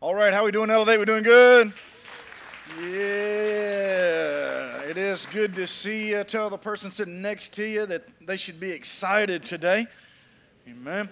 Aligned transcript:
All 0.00 0.14
right, 0.14 0.32
how 0.32 0.42
are 0.42 0.44
we 0.44 0.52
doing, 0.52 0.70
Elevate? 0.70 1.00
We 1.00 1.06
doing 1.06 1.24
good? 1.24 1.72
Yeah, 2.80 2.86
it 4.82 4.96
is 4.96 5.26
good 5.26 5.56
to 5.56 5.66
see 5.66 6.10
you. 6.10 6.22
Tell 6.22 6.48
the 6.48 6.56
person 6.56 6.92
sitting 6.92 7.20
next 7.20 7.52
to 7.54 7.64
you 7.64 7.84
that 7.84 8.04
they 8.24 8.36
should 8.36 8.60
be 8.60 8.70
excited 8.70 9.44
today. 9.44 9.88
Amen. 10.68 11.08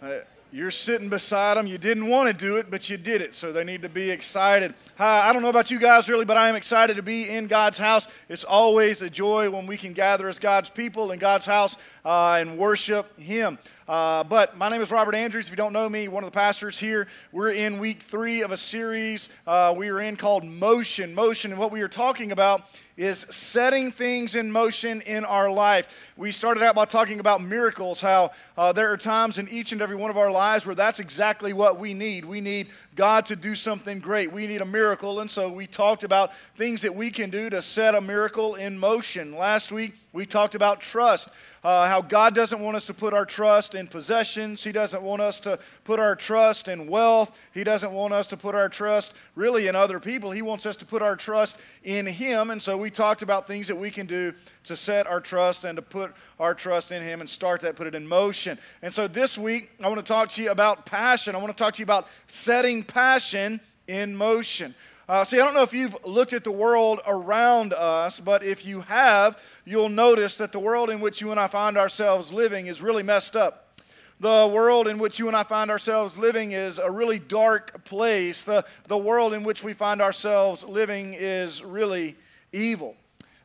Uh, 0.00 0.20
you're 0.50 0.70
sitting 0.70 1.10
beside 1.10 1.58
them. 1.58 1.66
You 1.66 1.76
didn't 1.76 2.08
want 2.08 2.28
to 2.28 2.32
do 2.32 2.56
it, 2.56 2.70
but 2.70 2.88
you 2.88 2.96
did 2.96 3.20
it, 3.20 3.34
so 3.34 3.52
they 3.52 3.64
need 3.64 3.82
to 3.82 3.90
be 3.90 4.10
excited. 4.10 4.72
Hi, 4.96 5.28
I 5.28 5.34
don't 5.34 5.42
know 5.42 5.50
about 5.50 5.70
you 5.70 5.78
guys 5.78 6.08
really, 6.08 6.24
but 6.24 6.38
I 6.38 6.48
am 6.48 6.56
excited 6.56 6.96
to 6.96 7.02
be 7.02 7.28
in 7.28 7.48
God's 7.48 7.76
house. 7.76 8.08
It's 8.30 8.44
always 8.44 9.02
a 9.02 9.10
joy 9.10 9.50
when 9.50 9.66
we 9.66 9.76
can 9.76 9.92
gather 9.92 10.26
as 10.26 10.38
God's 10.38 10.70
people 10.70 11.12
in 11.12 11.18
God's 11.18 11.44
house 11.44 11.76
uh, 12.06 12.36
and 12.38 12.56
worship 12.56 13.18
Him. 13.18 13.58
Uh, 13.88 14.24
but 14.24 14.56
my 14.56 14.68
name 14.68 14.80
is 14.80 14.90
Robert 14.90 15.14
Andrews. 15.14 15.46
If 15.46 15.50
you 15.50 15.56
don't 15.56 15.72
know 15.72 15.88
me, 15.88 16.08
one 16.08 16.22
of 16.24 16.30
the 16.30 16.34
pastors 16.34 16.78
here. 16.78 17.08
We're 17.32 17.50
in 17.50 17.78
week 17.78 18.02
three 18.02 18.42
of 18.42 18.52
a 18.52 18.56
series 18.56 19.28
uh, 19.46 19.74
we 19.76 19.88
are 19.88 20.00
in 20.00 20.16
called 20.16 20.44
Motion. 20.44 21.14
Motion, 21.14 21.50
and 21.50 21.60
what 21.60 21.72
we 21.72 21.82
are 21.82 21.88
talking 21.88 22.30
about 22.30 22.68
is 22.96 23.18
setting 23.30 23.92
things 23.92 24.34
in 24.36 24.50
motion 24.50 25.02
in 25.02 25.24
our 25.24 25.50
life. 25.50 26.12
We 26.16 26.30
started 26.30 26.62
out 26.62 26.74
by 26.74 26.86
talking 26.86 27.20
about 27.20 27.42
miracles, 27.42 28.00
how 28.00 28.30
uh, 28.56 28.72
there 28.72 28.90
are 28.90 28.96
times 28.96 29.38
in 29.38 29.48
each 29.50 29.72
and 29.72 29.82
every 29.82 29.96
one 29.96 30.10
of 30.10 30.16
our 30.16 30.30
lives 30.30 30.64
where 30.64 30.74
that's 30.74 30.98
exactly 30.98 31.52
what 31.52 31.78
we 31.78 31.92
need. 31.92 32.24
We 32.24 32.40
need 32.40 32.68
God 32.94 33.26
to 33.26 33.36
do 33.36 33.54
something 33.54 33.98
great. 33.98 34.32
We 34.32 34.46
need 34.46 34.62
a 34.62 34.66
miracle. 34.66 35.20
And 35.20 35.30
so 35.30 35.50
we 35.52 35.66
talked 35.66 36.04
about 36.04 36.32
things 36.56 36.82
that 36.82 36.94
we 36.94 37.10
can 37.10 37.28
do 37.28 37.50
to 37.50 37.60
set 37.60 37.94
a 37.94 38.00
miracle 38.00 38.54
in 38.54 38.78
motion. 38.78 39.36
Last 39.36 39.72
week, 39.72 39.94
we 40.16 40.24
talked 40.26 40.54
about 40.54 40.80
trust 40.80 41.28
uh, 41.66 41.88
how 41.88 42.00
God 42.00 42.32
doesn't 42.32 42.60
want 42.60 42.76
us 42.76 42.86
to 42.86 42.94
put 42.94 43.12
our 43.12 43.26
trust 43.26 43.74
in 43.74 43.88
possessions. 43.88 44.62
He 44.62 44.70
doesn't 44.70 45.02
want 45.02 45.20
us 45.20 45.40
to 45.40 45.58
put 45.82 45.98
our 45.98 46.14
trust 46.14 46.68
in 46.68 46.86
wealth. 46.86 47.36
He 47.52 47.64
doesn't 47.64 47.90
want 47.90 48.14
us 48.14 48.28
to 48.28 48.36
put 48.36 48.54
our 48.54 48.68
trust 48.68 49.16
really 49.34 49.66
in 49.66 49.74
other 49.74 49.98
people. 49.98 50.30
He 50.30 50.42
wants 50.42 50.64
us 50.64 50.76
to 50.76 50.84
put 50.84 51.02
our 51.02 51.16
trust 51.16 51.58
in 51.82 52.06
Him. 52.06 52.50
And 52.50 52.62
so 52.62 52.78
we 52.78 52.88
talked 52.88 53.22
about 53.22 53.48
things 53.48 53.66
that 53.66 53.74
we 53.74 53.90
can 53.90 54.06
do 54.06 54.32
to 54.62 54.76
set 54.76 55.08
our 55.08 55.20
trust 55.20 55.64
and 55.64 55.74
to 55.74 55.82
put 55.82 56.14
our 56.38 56.54
trust 56.54 56.92
in 56.92 57.02
Him 57.02 57.20
and 57.20 57.28
start 57.28 57.60
that, 57.62 57.74
put 57.74 57.88
it 57.88 57.96
in 57.96 58.06
motion. 58.06 58.58
And 58.82 58.94
so 58.94 59.08
this 59.08 59.36
week, 59.36 59.72
I 59.82 59.88
want 59.88 59.98
to 59.98 60.06
talk 60.06 60.28
to 60.30 60.42
you 60.44 60.52
about 60.52 60.86
passion. 60.86 61.34
I 61.34 61.38
want 61.38 61.56
to 61.56 61.60
talk 61.60 61.74
to 61.74 61.80
you 61.80 61.84
about 61.84 62.06
setting 62.28 62.84
passion 62.84 63.60
in 63.88 64.14
motion. 64.14 64.74
Uh, 65.08 65.22
see, 65.22 65.38
I 65.38 65.44
don't 65.44 65.54
know 65.54 65.62
if 65.62 65.72
you've 65.72 65.96
looked 66.04 66.32
at 66.32 66.42
the 66.42 66.50
world 66.50 67.00
around 67.06 67.72
us, 67.72 68.18
but 68.18 68.42
if 68.42 68.66
you 68.66 68.80
have, 68.80 69.38
you'll 69.64 69.88
notice 69.88 70.34
that 70.36 70.50
the 70.50 70.58
world 70.58 70.90
in 70.90 70.98
which 70.98 71.20
you 71.20 71.30
and 71.30 71.38
I 71.38 71.46
find 71.46 71.78
ourselves 71.78 72.32
living 72.32 72.66
is 72.66 72.82
really 72.82 73.04
messed 73.04 73.36
up. 73.36 73.80
The 74.18 74.50
world 74.52 74.88
in 74.88 74.98
which 74.98 75.20
you 75.20 75.28
and 75.28 75.36
I 75.36 75.44
find 75.44 75.70
ourselves 75.70 76.18
living 76.18 76.50
is 76.50 76.80
a 76.80 76.90
really 76.90 77.20
dark 77.20 77.84
place. 77.84 78.42
The, 78.42 78.64
the 78.88 78.98
world 78.98 79.32
in 79.32 79.44
which 79.44 79.62
we 79.62 79.74
find 79.74 80.02
ourselves 80.02 80.64
living 80.64 81.14
is 81.14 81.62
really 81.62 82.16
evil. 82.52 82.96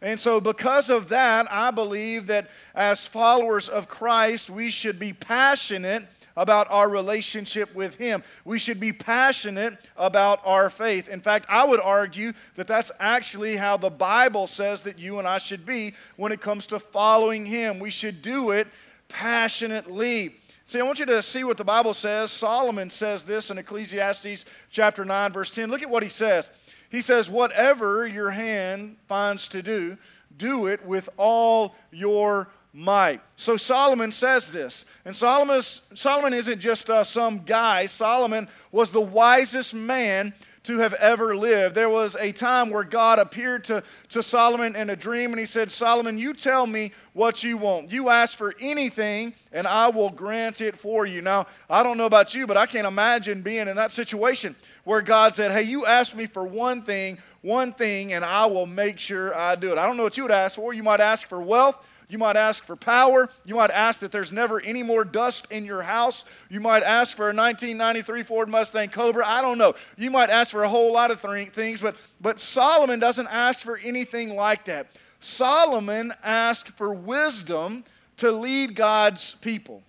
And 0.02 0.20
so, 0.20 0.42
because 0.42 0.90
of 0.90 1.10
that, 1.10 1.52
I 1.52 1.70
believe 1.70 2.26
that 2.28 2.50
as 2.74 3.06
followers 3.06 3.70
of 3.70 3.88
Christ, 3.88 4.50
we 4.50 4.72
should 4.72 4.98
be 4.98 5.14
passionate 5.14 6.08
about 6.36 6.68
our 6.70 6.90
relationship 6.90 7.74
with 7.76 7.96
Him. 7.96 8.24
We 8.46 8.60
should 8.60 8.80
be 8.80 8.94
passionate 8.94 9.78
about 9.98 10.42
our 10.46 10.70
faith. 10.70 11.10
In 11.10 11.22
fact, 11.22 11.46
I 11.50 11.66
would 11.66 11.80
argue 11.80 12.34
that 12.56 12.68
that's 12.68 12.92
actually 13.00 13.58
how 13.58 13.78
the 13.78 13.90
Bible 13.90 14.48
says 14.48 14.82
that 14.82 15.00
you 15.00 15.20
and 15.20 15.28
I 15.28 15.38
should 15.38 15.66
be 15.66 15.94
when 16.16 16.32
it 16.32 16.42
comes 16.42 16.68
to 16.68 16.80
following 16.80 17.46
Him. 17.46 17.80
We 17.80 17.92
should 17.92 18.22
do 18.22 18.52
it 18.52 18.68
passionately. 19.08 20.36
See, 20.66 20.80
I 20.80 20.84
want 20.84 21.00
you 21.00 21.06
to 21.08 21.22
see 21.22 21.44
what 21.44 21.58
the 21.58 21.66
Bible 21.66 21.94
says. 21.94 22.32
Solomon 22.32 22.90
says 22.90 23.26
this 23.26 23.52
in 23.52 23.58
Ecclesiastes 23.58 24.46
chapter 24.70 25.04
9, 25.04 25.34
verse 25.34 25.52
10. 25.52 25.70
Look 25.70 25.82
at 25.82 25.90
what 25.90 26.02
he 26.02 26.08
says. 26.08 26.50
He 26.90 27.02
says, 27.02 27.30
Whatever 27.30 28.08
your 28.08 28.32
hand 28.32 28.96
finds 29.08 29.50
to 29.50 29.62
do, 29.62 29.98
do 30.38 30.68
it 30.68 30.86
with 30.86 31.10
all 31.18 31.76
your 31.92 32.48
might. 32.74 33.22
So 33.36 33.58
Solomon 33.58 34.12
says 34.12 34.50
this. 34.50 34.86
And 35.06 35.16
Solomon, 35.16 35.62
Solomon 35.62 36.34
isn't 36.34 36.60
just 36.60 36.90
uh, 36.90 37.04
some 37.04 37.40
guy, 37.40 37.86
Solomon 37.86 38.48
was 38.72 38.92
the 38.92 39.02
wisest 39.02 39.74
man 39.74 40.34
to 40.64 40.78
have 40.78 40.94
ever 40.96 41.36
lived. 41.36 41.74
There 41.74 41.90
was 41.90 42.16
a 42.16 42.32
time 42.32 42.70
where 42.70 42.84
God 42.84 43.18
appeared 43.18 43.64
to, 43.66 43.84
to 44.10 44.22
Solomon 44.22 44.76
in 44.76 44.92
a 44.92 44.96
dream 44.96 45.32
and 45.32 45.40
he 45.40 45.46
said, 45.46 45.72
Solomon, 45.72 46.20
you 46.20 46.36
tell 46.36 46.68
me 46.68 46.92
what 47.14 47.44
you 47.44 47.58
want. 47.58 47.92
You 47.92 48.10
ask 48.10 48.38
for 48.38 48.54
anything 48.60 49.34
and 49.52 49.66
I 49.66 49.90
will 49.90 50.12
grant 50.12 50.62
it 50.62 50.78
for 50.78 51.06
you. 51.06 51.22
Now, 51.22 51.48
I 51.68 51.82
don't 51.82 51.98
know 51.98 52.06
about 52.06 52.36
you, 52.36 52.46
but 52.46 52.58
I 52.58 52.68
can't 52.68 52.86
imagine 52.86 53.42
being 53.42 53.68
in 53.68 53.76
that 53.76 53.92
situation 53.92 54.56
where 54.84 55.02
God 55.02 55.34
said, 55.34 55.52
Hey, 55.52 55.64
you 55.64 55.88
ask 55.88 56.16
me 56.16 56.28
for 56.28 56.46
one 56.46 56.84
thing, 56.84 57.18
one 57.42 57.74
thing, 57.74 58.14
and 58.14 58.24
I 58.24 58.46
will 58.46 58.68
make 58.68 59.00
sure 59.00 59.36
I 59.36 59.56
do 59.56 59.72
it. 59.72 59.80
I 59.80 59.88
don't 59.88 59.98
know 59.98 60.04
what 60.04 60.18
you 60.18 60.24
would 60.24 60.32
ask 60.32 60.58
for. 60.58 60.74
You 60.74 60.84
might 60.84 61.00
ask 61.00 61.28
for 61.28 61.42
wealth. 61.42 61.84
You 62.12 62.18
might 62.18 62.36
ask 62.36 62.66
for 62.66 62.76
power. 62.76 63.30
You 63.46 63.56
might 63.56 63.72
ask 63.72 64.02
that 64.02 64.12
there's 64.12 64.34
never 64.34 64.60
any 64.60 64.84
more 64.84 65.06
dust 65.06 65.48
in 65.50 65.64
your 65.64 65.82
house. 65.82 66.26
You 66.50 66.60
might 66.60 66.84
ask 66.84 67.16
for 67.16 67.30
a 67.30 67.34
1993 67.34 68.24
Ford 68.24 68.50
Mustang 68.50 68.90
Cobra. 68.90 69.26
I 69.26 69.42
don't 69.42 69.58
know. 69.58 69.76
You 69.96 70.12
might 70.12 70.30
ask 70.30 70.52
for 70.52 70.66
a 70.66 70.70
whole 70.70 70.92
lot 70.92 71.10
of 71.10 71.22
th- 71.22 71.52
things, 71.52 71.80
but, 71.80 71.96
but 72.20 72.42
Solomon 72.42 73.00
doesn't 73.00 73.30
ask 73.30 73.64
for 73.64 73.78
anything 73.78 74.36
like 74.36 74.66
that. 74.66 74.88
Solomon 75.22 76.12
asked 76.22 76.72
for 76.72 76.94
wisdom 76.94 77.86
to 78.18 78.30
lead 78.30 78.76
God's 78.76 79.36
people. 79.36 79.82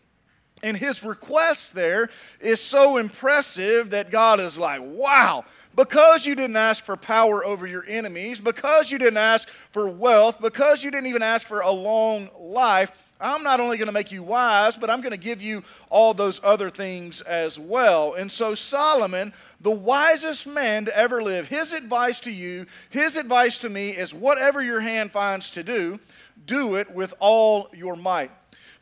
And 0.62 0.76
his 0.76 1.02
request 1.02 1.74
there 1.74 2.08
is 2.38 2.60
so 2.60 2.98
impressive 2.98 3.90
that 3.90 4.12
God 4.12 4.38
is 4.38 4.56
like, 4.56 4.80
wow, 4.80 5.44
because 5.74 6.26
you 6.26 6.34
didn't 6.34 6.56
ask 6.56 6.84
for 6.84 6.96
power 6.96 7.44
over 7.44 7.66
your 7.66 7.84
enemies, 7.86 8.40
because 8.40 8.90
you 8.90 8.98
didn't 8.98 9.16
ask 9.16 9.48
for 9.70 9.88
wealth, 9.88 10.40
because 10.40 10.84
you 10.84 10.90
didn't 10.90 11.06
even 11.06 11.22
ask 11.22 11.46
for 11.46 11.60
a 11.60 11.70
long 11.70 12.28
life, 12.38 13.08
I'm 13.22 13.44
not 13.44 13.60
only 13.60 13.76
going 13.76 13.86
to 13.86 13.92
make 13.92 14.10
you 14.10 14.22
wise, 14.22 14.74
but 14.74 14.90
I'm 14.90 15.00
going 15.00 15.12
to 15.12 15.16
give 15.16 15.40
you 15.40 15.62
all 15.90 16.12
those 16.12 16.40
other 16.42 16.68
things 16.68 17.20
as 17.20 17.58
well. 17.58 18.14
And 18.14 18.30
so, 18.30 18.54
Solomon, 18.54 19.32
the 19.60 19.70
wisest 19.70 20.46
man 20.46 20.86
to 20.86 20.96
ever 20.96 21.22
live, 21.22 21.46
his 21.46 21.72
advice 21.72 22.18
to 22.20 22.32
you, 22.32 22.66
his 22.90 23.16
advice 23.16 23.58
to 23.60 23.68
me 23.68 23.90
is 23.90 24.12
whatever 24.12 24.60
your 24.60 24.80
hand 24.80 25.12
finds 25.12 25.50
to 25.50 25.62
do, 25.62 26.00
do 26.46 26.74
it 26.74 26.90
with 26.90 27.14
all 27.20 27.68
your 27.72 27.94
might. 27.94 28.32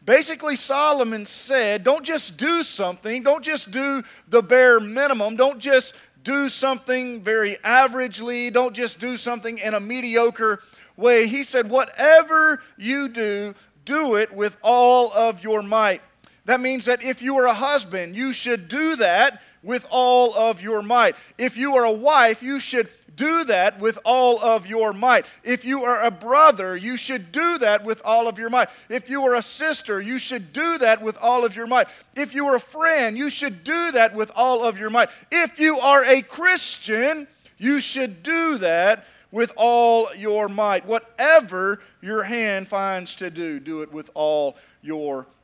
Basically, 0.03 0.57
Solomon 0.57 1.27
said, 1.27 1.85
don't 1.85 2.05
just 2.05 2.39
do 2.39 2.63
something, 2.63 3.23
don't 3.23 3.45
just 3.45 3.71
do 3.71 4.03
the 4.29 4.43
bare 4.43 4.81
minimum, 4.81 5.37
don't 5.37 5.59
just 5.59 5.95
do 6.23 6.49
something 6.49 7.23
very 7.23 7.57
averagely, 7.65 8.53
don't 8.53 8.75
just 8.75 8.99
do 8.99 9.17
something 9.17 9.59
in 9.59 9.75
a 9.75 9.81
mediocre 9.81 10.61
way. 10.97 11.27
He 11.27 11.43
said, 11.43 11.71
Whatever 11.71 12.63
you 12.77 13.09
do, 13.09 13.55
do 13.85 14.17
it 14.17 14.33
with 14.33 14.57
all 14.63 15.13
of 15.13 15.43
your 15.43 15.63
might. 15.63 16.03
That 16.45 16.61
means 16.61 16.87
that 16.87 17.03
if 17.03 17.23
you 17.23 17.39
are 17.39 17.47
a 17.47 17.55
husband, 17.55 18.17
you 18.17 18.33
should 18.33 18.69
do 18.69 18.97
that 18.97 19.43
with 19.63 19.87
all 19.91 20.35
of 20.35 20.63
your 20.63 20.83
might. 20.83 21.17
If 21.39 21.57
you 21.57 21.77
are 21.77 21.85
a 21.85 21.93
wife, 21.93 22.43
you 22.43 22.59
should 22.61 22.89
do 23.17 23.45
that 23.45 23.79
with 23.79 23.99
all 24.05 24.41
of 24.41 24.67
your 24.67 24.93
might. 24.93 25.27
If 25.43 25.65
you 25.65 25.85
are 25.85 26.03
a 26.03 26.11
brother, 26.11 26.77
you 26.77 26.97
should 26.97 27.33
do 27.33 27.59
that 27.59 27.85
with 27.85 28.01
all 28.05 28.29
of 28.29 28.39
your 28.39 28.51
might. 28.51 28.69
If 28.89 29.11
you 29.11 29.23
are 29.27 29.35
a 29.35 29.43
sister, 29.43 30.01
you 30.01 30.19
should 30.19 30.53
do 30.53 30.79
that 30.79 31.03
with 31.03 31.17
all 31.19 31.45
of 31.45 31.57
your 31.57 31.67
might. 31.67 31.89
If 32.17 32.35
you 32.35 32.47
are 32.47 32.57
a 32.57 32.61
friend, 32.61 33.17
you 33.17 33.31
should 33.31 33.65
do 33.65 33.93
that 33.93 34.15
with 34.15 34.31
all 34.35 34.65
of 34.65 34.79
your 34.79 34.91
might. 34.91 35.11
If 35.31 35.59
you 35.59 35.79
are 35.79 36.05
a 36.05 36.23
Christian, 36.23 37.27
you 37.59 37.81
should 37.81 38.23
do 38.23 38.59
that 38.59 39.07
with 39.31 39.53
all 39.57 40.09
your 40.17 40.49
might. 40.49 40.87
Whatever 40.87 41.81
your 42.01 42.23
hand 42.23 42.69
finds 42.69 43.15
to 43.17 43.31
do, 43.31 43.61
do 43.61 43.83
it 43.83 43.93
with 43.93 44.11
all 44.15 44.57
your 44.83 45.23
might. 45.23 45.35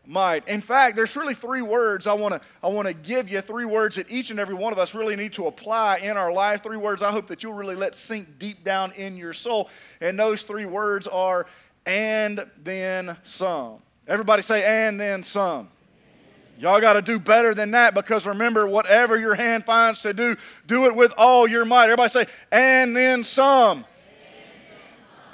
In 0.46 0.60
fact, 0.60 0.94
there's 0.94 1.16
really 1.16 1.34
three 1.34 1.62
words 1.62 2.06
I 2.06 2.12
want 2.12 2.34
to 2.34 2.40
I 2.62 2.68
want 2.68 2.86
to 2.86 2.94
give 2.94 3.28
you, 3.28 3.40
three 3.40 3.64
words 3.64 3.96
that 3.96 4.10
each 4.10 4.30
and 4.30 4.38
every 4.38 4.54
one 4.54 4.72
of 4.72 4.78
us 4.78 4.94
really 4.94 5.16
need 5.16 5.32
to 5.34 5.46
apply 5.46 5.98
in 5.98 6.16
our 6.16 6.32
life. 6.32 6.62
Three 6.62 6.76
words 6.76 7.02
I 7.02 7.10
hope 7.10 7.26
that 7.26 7.42
you'll 7.42 7.54
really 7.54 7.74
let 7.74 7.96
sink 7.96 8.38
deep 8.38 8.62
down 8.64 8.92
in 8.92 9.16
your 9.16 9.32
soul. 9.32 9.68
And 10.00 10.18
those 10.18 10.42
three 10.42 10.66
words 10.66 11.06
are 11.06 11.46
and 11.84 12.46
then 12.62 13.16
some. 13.24 13.78
Everybody 14.06 14.42
say 14.42 14.86
and 14.86 15.00
then 15.00 15.22
some. 15.22 15.68
Y'all 16.58 16.80
got 16.80 16.94
to 16.94 17.02
do 17.02 17.18
better 17.18 17.52
than 17.52 17.72
that 17.72 17.94
because 17.94 18.26
remember, 18.26 18.66
whatever 18.66 19.18
your 19.18 19.34
hand 19.34 19.64
finds 19.64 20.00
to 20.02 20.14
do, 20.14 20.36
do 20.66 20.86
it 20.86 20.94
with 20.94 21.12
all 21.18 21.46
your 21.46 21.64
might. 21.64 21.84
Everybody 21.84 22.08
say, 22.08 22.26
and 22.50 22.96
then 22.96 23.24
some. 23.24 23.84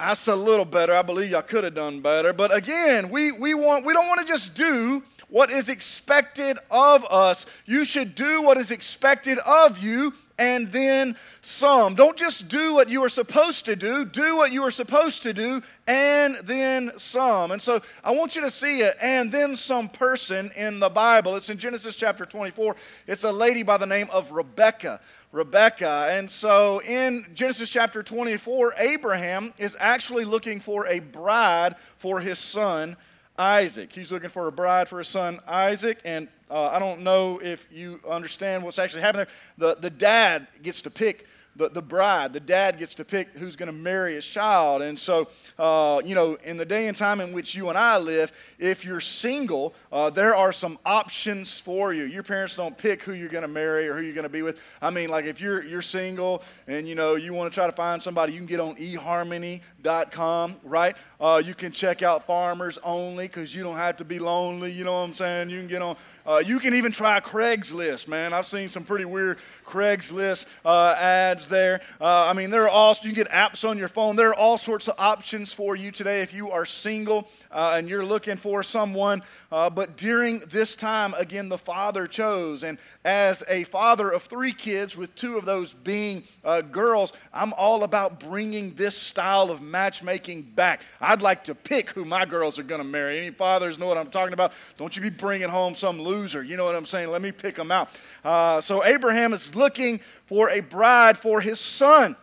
That's 0.05 0.27
a 0.27 0.35
little 0.35 0.65
better. 0.65 0.93
I 0.93 1.01
believe 1.01 1.31
y'all 1.31 1.41
could 1.41 1.63
have 1.63 1.75
done 1.75 2.01
better. 2.01 2.33
But 2.33 2.53
again, 2.53 3.09
we, 3.09 3.31
we, 3.31 3.53
want, 3.53 3.85
we 3.85 3.93
don't 3.93 4.09
want 4.09 4.19
to 4.19 4.25
just 4.25 4.53
do 4.53 5.01
what 5.33 5.49
is 5.49 5.67
expected 5.67 6.59
of 6.69 7.03
us. 7.05 7.47
You 7.65 7.85
should 7.85 8.13
do 8.13 8.43
what 8.43 8.57
is 8.57 8.69
expected 8.69 9.39
of 9.39 9.79
you 9.79 10.13
and 10.37 10.71
then 10.71 11.15
some. 11.41 11.95
Don't 11.95 12.15
just 12.15 12.49
do 12.49 12.75
what 12.75 12.87
you 12.87 13.03
are 13.03 13.09
supposed 13.09 13.65
to 13.65 13.75
do, 13.75 14.05
do 14.05 14.35
what 14.35 14.51
you 14.51 14.61
are 14.61 14.69
supposed 14.69 15.23
to 15.23 15.33
do 15.33 15.63
and 15.87 16.35
then 16.43 16.91
some. 16.97 17.49
And 17.49 17.59
so 17.59 17.81
I 18.03 18.11
want 18.11 18.35
you 18.35 18.43
to 18.43 18.51
see 18.51 18.81
it 18.81 18.95
and 19.01 19.31
then 19.31 19.55
some 19.55 19.89
person 19.89 20.51
in 20.55 20.79
the 20.79 20.89
Bible. 20.89 21.35
It's 21.35 21.49
in 21.49 21.57
Genesis 21.57 21.95
chapter 21.95 22.27
24. 22.27 22.75
It's 23.07 23.23
a 23.23 23.31
lady 23.31 23.63
by 23.63 23.77
the 23.77 23.87
name 23.87 24.09
of 24.11 24.33
Rebecca. 24.33 24.99
Rebecca. 25.31 26.09
And 26.11 26.29
so 26.29 26.79
in 26.83 27.25
Genesis 27.33 27.71
chapter 27.71 28.03
24, 28.03 28.75
Abraham 28.77 29.51
is 29.57 29.75
actually 29.79 30.25
looking 30.25 30.59
for 30.59 30.85
a 30.85 30.99
bride 30.99 31.75
for 31.97 32.19
his 32.19 32.37
son 32.37 32.97
Isaac. 33.37 33.91
He's 33.91 34.11
looking 34.11 34.29
for 34.29 34.47
a 34.47 34.51
bride 34.51 34.87
for 34.87 34.99
his 34.99 35.07
son 35.07 35.39
Isaac, 35.47 35.99
and 36.05 36.27
uh, 36.49 36.67
I 36.67 36.79
don't 36.79 37.01
know 37.01 37.39
if 37.39 37.67
you 37.71 37.99
understand 38.09 38.63
what's 38.63 38.79
actually 38.79 39.01
happening 39.01 39.27
there. 39.57 39.73
The, 39.73 39.81
the 39.81 39.89
dad 39.89 40.47
gets 40.61 40.81
to 40.83 40.89
pick 40.89 41.27
the, 41.55 41.69
the 41.69 41.81
bride, 41.81 42.33
the 42.33 42.39
dad 42.39 42.77
gets 42.77 42.95
to 42.95 43.05
pick 43.05 43.29
who's 43.37 43.55
going 43.55 43.67
to 43.67 43.73
marry 43.73 44.15
his 44.15 44.25
child. 44.25 44.81
And 44.81 44.97
so, 44.97 45.27
uh, 45.59 46.01
you 46.03 46.15
know, 46.15 46.37
in 46.43 46.57
the 46.57 46.65
day 46.65 46.87
and 46.87 46.97
time 46.97 47.21
in 47.21 47.31
which 47.33 47.53
you 47.55 47.69
and 47.69 47.77
I 47.77 47.97
live, 47.97 48.31
if 48.57 48.83
you're 48.83 48.99
single, 48.99 49.73
uh, 49.91 50.09
there 50.09 50.35
are 50.35 50.51
some 50.51 50.79
options 50.85 51.59
for 51.59 51.93
you. 51.93 52.03
Your 52.03 52.23
parents 52.23 52.55
don't 52.55 52.77
pick 52.77 53.03
who 53.03 53.13
you're 53.13 53.29
going 53.29 53.43
to 53.43 53.47
marry 53.47 53.87
or 53.87 53.95
who 53.95 54.01
you're 54.01 54.15
going 54.15 54.23
to 54.23 54.29
be 54.29 54.41
with. 54.41 54.57
I 54.81 54.89
mean, 54.89 55.09
like 55.09 55.25
if 55.25 55.39
you're, 55.39 55.63
you're 55.63 55.81
single 55.81 56.43
and, 56.67 56.87
you 56.87 56.95
know, 56.95 57.15
you 57.15 57.33
want 57.33 57.51
to 57.51 57.55
try 57.55 57.67
to 57.67 57.71
find 57.71 58.01
somebody, 58.01 58.33
you 58.33 58.39
can 58.39 58.47
get 58.47 58.59
on 58.59 58.75
eharmony.com, 58.75 60.55
right? 60.63 60.95
Uh, 61.19 61.41
you 61.43 61.53
can 61.53 61.71
check 61.71 62.01
out 62.01 62.25
Farmers 62.25 62.79
Only 62.83 63.27
because 63.27 63.53
you 63.53 63.63
don't 63.63 63.77
have 63.77 63.97
to 63.97 64.05
be 64.05 64.19
lonely. 64.19 64.71
You 64.71 64.83
know 64.85 64.93
what 64.93 64.99
I'm 64.99 65.13
saying? 65.13 65.49
You 65.49 65.59
can 65.59 65.67
get 65.67 65.81
on 65.81 65.97
uh, 66.25 66.37
you 66.45 66.59
can 66.59 66.73
even 66.73 66.91
try 66.91 67.19
Craigslist, 67.19 68.07
man. 68.07 68.33
I've 68.33 68.45
seen 68.45 68.69
some 68.69 68.83
pretty 68.83 69.05
weird 69.05 69.39
Craigslist 69.65 70.45
uh, 70.63 70.95
ads 70.97 71.47
there. 71.47 71.81
Uh, 71.99 72.25
I 72.25 72.33
mean, 72.33 72.49
there 72.49 72.63
are 72.63 72.69
all, 72.69 72.95
you 73.01 73.13
can 73.13 73.23
get 73.23 73.29
apps 73.29 73.67
on 73.67 73.77
your 73.77 73.87
phone. 73.87 74.15
There 74.15 74.29
are 74.29 74.35
all 74.35 74.57
sorts 74.57 74.87
of 74.87 74.95
options 74.97 75.53
for 75.53 75.75
you 75.75 75.91
today 75.91 76.21
if 76.21 76.33
you 76.33 76.51
are 76.51 76.65
single 76.65 77.27
uh, 77.51 77.73
and 77.75 77.89
you're 77.89 78.05
looking 78.05 78.37
for 78.37 78.63
someone. 78.63 79.21
Uh, 79.53 79.69
but 79.69 79.95
during 79.97 80.39
this 80.47 80.75
time, 80.75 81.13
again, 81.13 81.47
the 81.47 81.59
father 81.59 82.07
chose. 82.07 82.63
And 82.63 82.79
as 83.05 83.43
a 83.47 83.65
father 83.65 84.09
of 84.09 84.23
three 84.23 84.51
kids, 84.51 84.97
with 84.97 85.13
two 85.13 85.37
of 85.37 85.45
those 85.45 85.75
being 85.75 86.23
uh, 86.43 86.61
girls, 86.61 87.13
I'm 87.31 87.53
all 87.53 87.83
about 87.83 88.19
bringing 88.19 88.73
this 88.73 88.97
style 88.97 89.51
of 89.51 89.61
matchmaking 89.61 90.41
back. 90.55 90.81
I'd 90.99 91.21
like 91.21 91.43
to 91.43 91.53
pick 91.53 91.91
who 91.91 92.03
my 92.03 92.25
girls 92.25 92.57
are 92.57 92.63
going 92.63 92.81
to 92.81 92.87
marry. 92.87 93.19
Any 93.19 93.29
fathers 93.29 93.77
know 93.77 93.85
what 93.85 93.99
I'm 93.99 94.09
talking 94.09 94.33
about? 94.33 94.53
Don't 94.79 94.95
you 94.95 95.03
be 95.03 95.11
bringing 95.11 95.49
home 95.49 95.75
some 95.75 96.01
loser. 96.01 96.41
You 96.41 96.57
know 96.57 96.65
what 96.65 96.73
I'm 96.73 96.87
saying? 96.87 97.11
Let 97.11 97.21
me 97.21 97.31
pick 97.31 97.55
them 97.55 97.71
out. 97.71 97.89
Uh, 98.25 98.59
so 98.59 98.83
Abraham 98.83 99.33
is 99.33 99.55
looking 99.55 99.99
for 100.25 100.49
a 100.49 100.61
bride 100.61 101.15
for 101.15 101.41
his 101.41 101.59
son. 101.59 102.15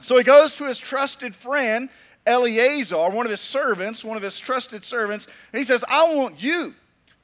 So 0.00 0.16
he 0.16 0.24
goes 0.24 0.54
to 0.54 0.66
his 0.66 0.78
trusted 0.78 1.34
friend, 1.34 1.90
Eleazar, 2.26 3.10
one 3.10 3.26
of 3.26 3.30
his 3.30 3.40
servants, 3.40 4.04
one 4.04 4.16
of 4.16 4.22
his 4.22 4.38
trusted 4.38 4.84
servants, 4.84 5.26
and 5.52 5.58
he 5.58 5.64
says, 5.64 5.84
I 5.88 6.14
want 6.14 6.42
you 6.42 6.74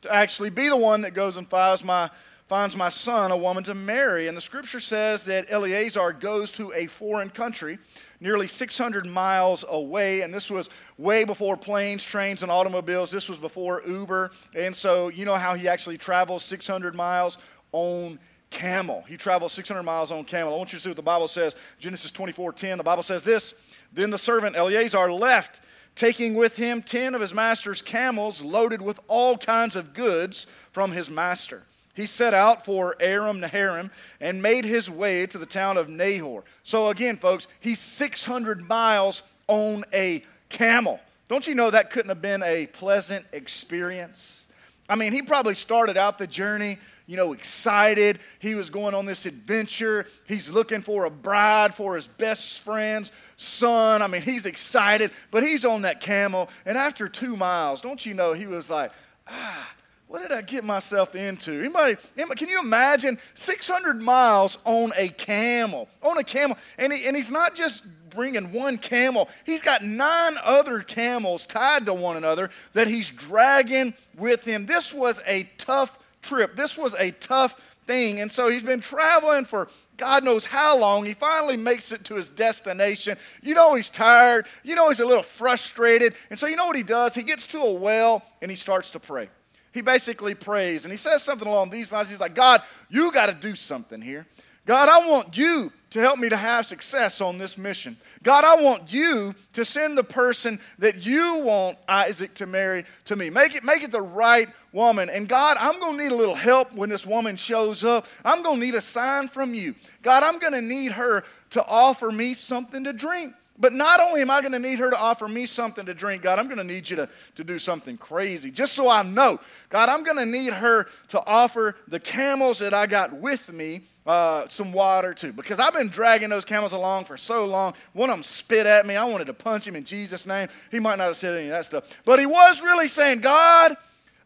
to 0.02 0.14
actually 0.14 0.50
be 0.50 0.68
the 0.68 0.76
one 0.76 1.02
that 1.02 1.14
goes 1.14 1.36
and 1.36 1.48
finds 1.48 1.84
my 1.84 2.10
finds 2.50 2.74
my 2.74 2.88
son 2.88 3.30
a 3.30 3.36
woman 3.36 3.62
to 3.62 3.76
marry. 3.76 4.26
And 4.26 4.36
the 4.36 4.40
scripture 4.40 4.80
says 4.80 5.24
that 5.26 5.46
Eleazar 5.52 6.12
goes 6.12 6.50
to 6.52 6.72
a 6.72 6.86
foreign 6.86 7.30
country, 7.30 7.78
nearly 8.18 8.48
600 8.48 9.06
miles 9.06 9.64
away. 9.68 10.22
And 10.22 10.34
this 10.34 10.50
was 10.50 10.68
way 10.98 11.22
before 11.22 11.56
planes, 11.56 12.04
trains, 12.04 12.42
and 12.42 12.50
automobiles. 12.50 13.12
This 13.12 13.28
was 13.28 13.38
before 13.38 13.82
Uber. 13.86 14.32
And 14.52 14.74
so, 14.74 15.10
you 15.10 15.24
know 15.24 15.36
how 15.36 15.54
he 15.54 15.68
actually 15.68 15.96
travels 15.96 16.44
600 16.44 16.96
miles 16.96 17.38
on 17.70 18.18
camel. 18.50 19.04
He 19.06 19.16
travels 19.16 19.52
600 19.52 19.84
miles 19.84 20.10
on 20.10 20.24
camel. 20.24 20.52
I 20.52 20.56
want 20.56 20.72
you 20.72 20.78
to 20.80 20.82
see 20.82 20.90
what 20.90 20.96
the 20.96 21.02
Bible 21.02 21.28
says. 21.28 21.54
Genesis 21.78 22.10
24 22.10 22.52
10. 22.52 22.78
The 22.78 22.82
Bible 22.82 23.04
says 23.04 23.22
this 23.22 23.54
Then 23.92 24.10
the 24.10 24.18
servant 24.18 24.56
Eleazar 24.56 25.12
left 25.12 25.60
taking 25.94 26.34
with 26.34 26.56
him 26.56 26.82
ten 26.82 27.14
of 27.14 27.20
his 27.20 27.34
master's 27.34 27.82
camels 27.82 28.42
loaded 28.42 28.80
with 28.80 29.00
all 29.08 29.36
kinds 29.36 29.76
of 29.76 29.92
goods 29.92 30.46
from 30.72 30.92
his 30.92 31.10
master 31.10 31.64
he 32.00 32.06
set 32.06 32.34
out 32.34 32.64
for 32.64 32.96
Aram 33.00 33.40
Naharaim 33.40 33.90
and 34.20 34.42
made 34.42 34.64
his 34.64 34.90
way 34.90 35.26
to 35.26 35.38
the 35.38 35.46
town 35.46 35.76
of 35.76 35.88
Nahor. 35.88 36.44
So, 36.62 36.88
again, 36.88 37.16
folks, 37.16 37.46
he's 37.60 37.78
600 37.78 38.66
miles 38.68 39.22
on 39.48 39.84
a 39.92 40.24
camel. 40.48 41.00
Don't 41.28 41.46
you 41.46 41.54
know 41.54 41.70
that 41.70 41.90
couldn't 41.90 42.08
have 42.08 42.22
been 42.22 42.42
a 42.42 42.66
pleasant 42.66 43.26
experience? 43.32 44.44
I 44.88 44.96
mean, 44.96 45.12
he 45.12 45.22
probably 45.22 45.54
started 45.54 45.96
out 45.96 46.18
the 46.18 46.26
journey, 46.26 46.78
you 47.10 47.16
know, 47.16 47.32
excited. 47.32 48.20
He 48.38 48.54
was 48.54 48.70
going 48.70 48.94
on 48.94 49.04
this 49.04 49.26
adventure. 49.26 50.06
He's 50.28 50.48
looking 50.48 50.80
for 50.80 51.06
a 51.06 51.10
bride 51.10 51.74
for 51.74 51.96
his 51.96 52.06
best 52.06 52.60
friend's 52.60 53.10
son. 53.36 54.00
I 54.00 54.06
mean, 54.06 54.22
he's 54.22 54.46
excited, 54.46 55.10
but 55.32 55.42
he's 55.42 55.64
on 55.64 55.82
that 55.82 56.00
camel. 56.00 56.48
And 56.64 56.78
after 56.78 57.08
two 57.08 57.34
miles, 57.34 57.80
don't 57.80 58.06
you 58.06 58.14
know, 58.14 58.32
he 58.32 58.46
was 58.46 58.70
like, 58.70 58.92
ah, 59.26 59.72
what 60.06 60.22
did 60.22 60.30
I 60.30 60.42
get 60.42 60.62
myself 60.62 61.16
into? 61.16 61.58
Anybody, 61.58 61.96
can 62.36 62.48
you 62.48 62.60
imagine 62.60 63.18
600 63.34 64.00
miles 64.00 64.58
on 64.64 64.92
a 64.96 65.08
camel? 65.08 65.88
On 66.02 66.16
a 66.16 66.22
camel. 66.22 66.56
And, 66.78 66.92
he, 66.92 67.08
and 67.08 67.16
he's 67.16 67.32
not 67.32 67.56
just 67.56 67.82
bringing 68.10 68.52
one 68.52 68.78
camel, 68.78 69.28
he's 69.44 69.62
got 69.62 69.82
nine 69.82 70.36
other 70.44 70.78
camels 70.78 71.44
tied 71.44 71.86
to 71.86 71.94
one 71.94 72.16
another 72.16 72.50
that 72.72 72.86
he's 72.86 73.10
dragging 73.10 73.94
with 74.16 74.44
him. 74.44 74.66
This 74.66 74.94
was 74.94 75.20
a 75.26 75.50
tough 75.58 75.96
trip. 76.22 76.56
This 76.56 76.76
was 76.76 76.94
a 76.94 77.10
tough 77.12 77.60
thing. 77.86 78.20
And 78.20 78.30
so 78.30 78.48
he's 78.50 78.62
been 78.62 78.80
traveling 78.80 79.44
for 79.44 79.68
God 79.96 80.24
knows 80.24 80.46
how 80.46 80.78
long. 80.78 81.04
He 81.04 81.14
finally 81.14 81.56
makes 81.56 81.92
it 81.92 82.04
to 82.04 82.14
his 82.14 82.30
destination. 82.30 83.18
You 83.42 83.54
know 83.54 83.74
he's 83.74 83.90
tired. 83.90 84.46
You 84.62 84.74
know 84.74 84.88
he's 84.88 85.00
a 85.00 85.04
little 85.04 85.22
frustrated. 85.22 86.14
And 86.30 86.38
so 86.38 86.46
you 86.46 86.56
know 86.56 86.66
what 86.66 86.76
he 86.76 86.82
does? 86.82 87.14
He 87.14 87.22
gets 87.22 87.46
to 87.48 87.58
a 87.58 87.72
well 87.72 88.22
and 88.40 88.50
he 88.50 88.56
starts 88.56 88.90
to 88.92 89.00
pray 89.00 89.28
he 89.72 89.80
basically 89.80 90.34
prays 90.34 90.84
and 90.84 90.92
he 90.92 90.96
says 90.96 91.22
something 91.22 91.46
along 91.46 91.70
these 91.70 91.92
lines. 91.92 92.10
He's 92.10 92.20
like, 92.20 92.34
God, 92.34 92.62
you 92.88 93.12
got 93.12 93.26
to 93.26 93.34
do 93.34 93.54
something 93.54 94.00
here. 94.00 94.26
God, 94.70 94.88
I 94.88 95.10
want 95.10 95.36
you 95.36 95.72
to 95.90 95.98
help 95.98 96.20
me 96.20 96.28
to 96.28 96.36
have 96.36 96.64
success 96.64 97.20
on 97.20 97.38
this 97.38 97.58
mission. 97.58 97.96
God, 98.22 98.44
I 98.44 98.62
want 98.62 98.92
you 98.92 99.34
to 99.54 99.64
send 99.64 99.98
the 99.98 100.04
person 100.04 100.60
that 100.78 101.04
you 101.04 101.40
want 101.40 101.76
Isaac 101.88 102.34
to 102.34 102.46
marry 102.46 102.84
to 103.06 103.16
me. 103.16 103.30
Make 103.30 103.56
it, 103.56 103.64
make 103.64 103.82
it 103.82 103.90
the 103.90 104.00
right 104.00 104.48
woman. 104.72 105.10
And 105.10 105.28
God, 105.28 105.56
I'm 105.58 105.80
going 105.80 105.96
to 105.96 106.02
need 106.04 106.12
a 106.12 106.14
little 106.14 106.36
help 106.36 106.72
when 106.72 106.88
this 106.88 107.04
woman 107.04 107.36
shows 107.36 107.82
up. 107.82 108.06
I'm 108.24 108.44
going 108.44 108.60
to 108.60 108.64
need 108.64 108.76
a 108.76 108.80
sign 108.80 109.26
from 109.26 109.54
you. 109.54 109.74
God, 110.02 110.22
I'm 110.22 110.38
going 110.38 110.52
to 110.52 110.62
need 110.62 110.92
her 110.92 111.24
to 111.50 111.66
offer 111.66 112.12
me 112.12 112.32
something 112.34 112.84
to 112.84 112.92
drink. 112.92 113.34
But 113.60 113.74
not 113.74 114.00
only 114.00 114.22
am 114.22 114.30
I 114.30 114.40
going 114.40 114.52
to 114.52 114.58
need 114.58 114.78
her 114.78 114.90
to 114.90 114.98
offer 114.98 115.28
me 115.28 115.44
something 115.44 115.84
to 115.84 115.92
drink, 115.92 116.22
God, 116.22 116.38
I'm 116.38 116.46
going 116.46 116.56
to 116.56 116.64
need 116.64 116.88
you 116.88 116.96
to, 116.96 117.08
to 117.34 117.44
do 117.44 117.58
something 117.58 117.98
crazy 117.98 118.50
just 118.50 118.72
so 118.72 118.88
I 118.88 119.02
know. 119.02 119.38
God, 119.68 119.90
I'm 119.90 120.02
going 120.02 120.16
to 120.16 120.24
need 120.24 120.54
her 120.54 120.88
to 121.08 121.22
offer 121.26 121.76
the 121.86 122.00
camels 122.00 122.58
that 122.60 122.72
I 122.72 122.86
got 122.86 123.12
with 123.12 123.52
me 123.52 123.82
uh, 124.06 124.48
some 124.48 124.72
water 124.72 125.12
too. 125.12 125.32
Because 125.32 125.60
I've 125.60 125.74
been 125.74 125.88
dragging 125.88 126.30
those 126.30 126.46
camels 126.46 126.72
along 126.72 127.04
for 127.04 127.18
so 127.18 127.44
long. 127.44 127.74
One 127.92 128.08
of 128.08 128.16
them 128.16 128.22
spit 128.22 128.64
at 128.64 128.86
me. 128.86 128.96
I 128.96 129.04
wanted 129.04 129.26
to 129.26 129.34
punch 129.34 129.68
him 129.68 129.76
in 129.76 129.84
Jesus' 129.84 130.24
name. 130.24 130.48
He 130.70 130.78
might 130.78 130.96
not 130.96 131.08
have 131.08 131.16
said 131.18 131.36
any 131.36 131.48
of 131.48 131.52
that 131.52 131.66
stuff. 131.66 131.84
But 132.06 132.18
he 132.18 132.24
was 132.24 132.62
really 132.62 132.88
saying, 132.88 133.18
God, 133.18 133.76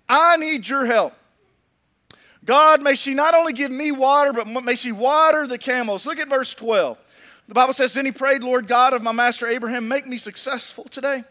I 0.09 0.37
need 0.37 0.69
your 0.69 0.87
help. 0.87 1.13
God, 2.45 2.83
may 2.83 2.95
she 2.95 3.15
not 3.15 3.35
only 3.35 3.53
give 3.53 3.73
me 3.73 3.91
water, 3.91 4.33
but 4.33 4.47
may 4.47 4.75
she 4.77 4.93
water 4.93 5.47
the 5.47 5.59
camels. 5.59 6.07
Look 6.07 6.21
at 6.21 6.29
verse 6.29 6.55
12. 6.55 6.99
The 7.49 7.55
Bible 7.55 7.73
says, 7.73 7.95
Then 7.95 8.07
he 8.07 8.13
prayed, 8.13 8.43
Lord 8.43 8.67
God 8.67 8.93
of 8.93 9.03
my 9.03 9.13
master 9.13 9.47
Abraham, 9.47 9.89
make 9.89 10.07
me 10.07 10.19
successful 10.19 10.85
today 10.85 11.25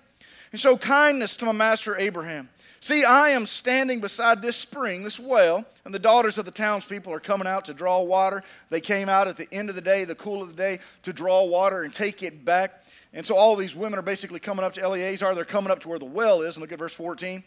and 0.51 0.61
show 0.61 0.77
kindness 0.77 1.35
to 1.37 1.45
my 1.45 1.51
master 1.51 1.97
Abraham. 1.97 2.49
See, 2.79 3.05
I 3.05 3.29
am 3.29 3.45
standing 3.45 4.01
beside 4.01 4.41
this 4.41 4.57
spring, 4.57 5.03
this 5.03 5.19
well, 5.19 5.65
and 5.85 5.93
the 5.93 5.99
daughters 5.99 6.37
of 6.37 6.43
the 6.43 6.51
townspeople 6.51 7.13
are 7.13 7.19
coming 7.19 7.47
out 7.47 7.65
to 7.65 7.73
draw 7.73 8.01
water. 8.01 8.43
They 8.69 8.81
came 8.81 9.07
out 9.07 9.27
at 9.27 9.37
the 9.37 9.47
end 9.53 9.69
of 9.69 9.75
the 9.75 9.81
day, 9.81 10.03
the 10.03 10.15
cool 10.15 10.41
of 10.41 10.49
the 10.49 10.53
day, 10.53 10.79
to 11.03 11.13
draw 11.13 11.45
water 11.45 11.83
and 11.83 11.93
take 11.93 12.23
it 12.23 12.43
back. 12.43 12.83
And 13.13 13.25
so 13.25 13.35
all 13.35 13.55
these 13.55 13.75
women 13.75 13.97
are 13.97 14.03
basically 14.03 14.39
coming 14.39 14.65
up 14.65 14.73
to 14.73 14.81
Eleazar. 14.81 15.33
They're 15.33 15.45
coming 15.45 15.71
up 15.71 15.79
to 15.81 15.89
where 15.89 15.99
the 15.99 16.05
well 16.05 16.41
is. 16.41 16.57
And 16.57 16.61
look 16.61 16.71
at 16.71 16.79
verse 16.79 16.93
14. 16.93 17.43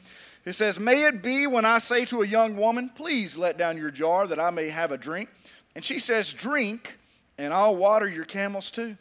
It 0.46 0.54
says, 0.54 0.80
May 0.80 1.04
it 1.04 1.22
be 1.22 1.46
when 1.46 1.64
I 1.64 1.78
say 1.78 2.06
to 2.06 2.22
a 2.22 2.26
young 2.26 2.56
woman, 2.56 2.90
Please 2.94 3.36
let 3.36 3.58
down 3.58 3.76
your 3.76 3.90
jar 3.90 4.26
that 4.28 4.40
I 4.40 4.50
may 4.50 4.70
have 4.70 4.90
a 4.90 4.96
drink. 4.96 5.28
And 5.74 5.84
she 5.84 5.98
says, 5.98 6.32
Drink 6.32 6.96
and 7.38 7.52
I'll 7.52 7.76
water 7.76 8.08
your 8.08 8.24
camels 8.24 8.70
too. 8.70 8.96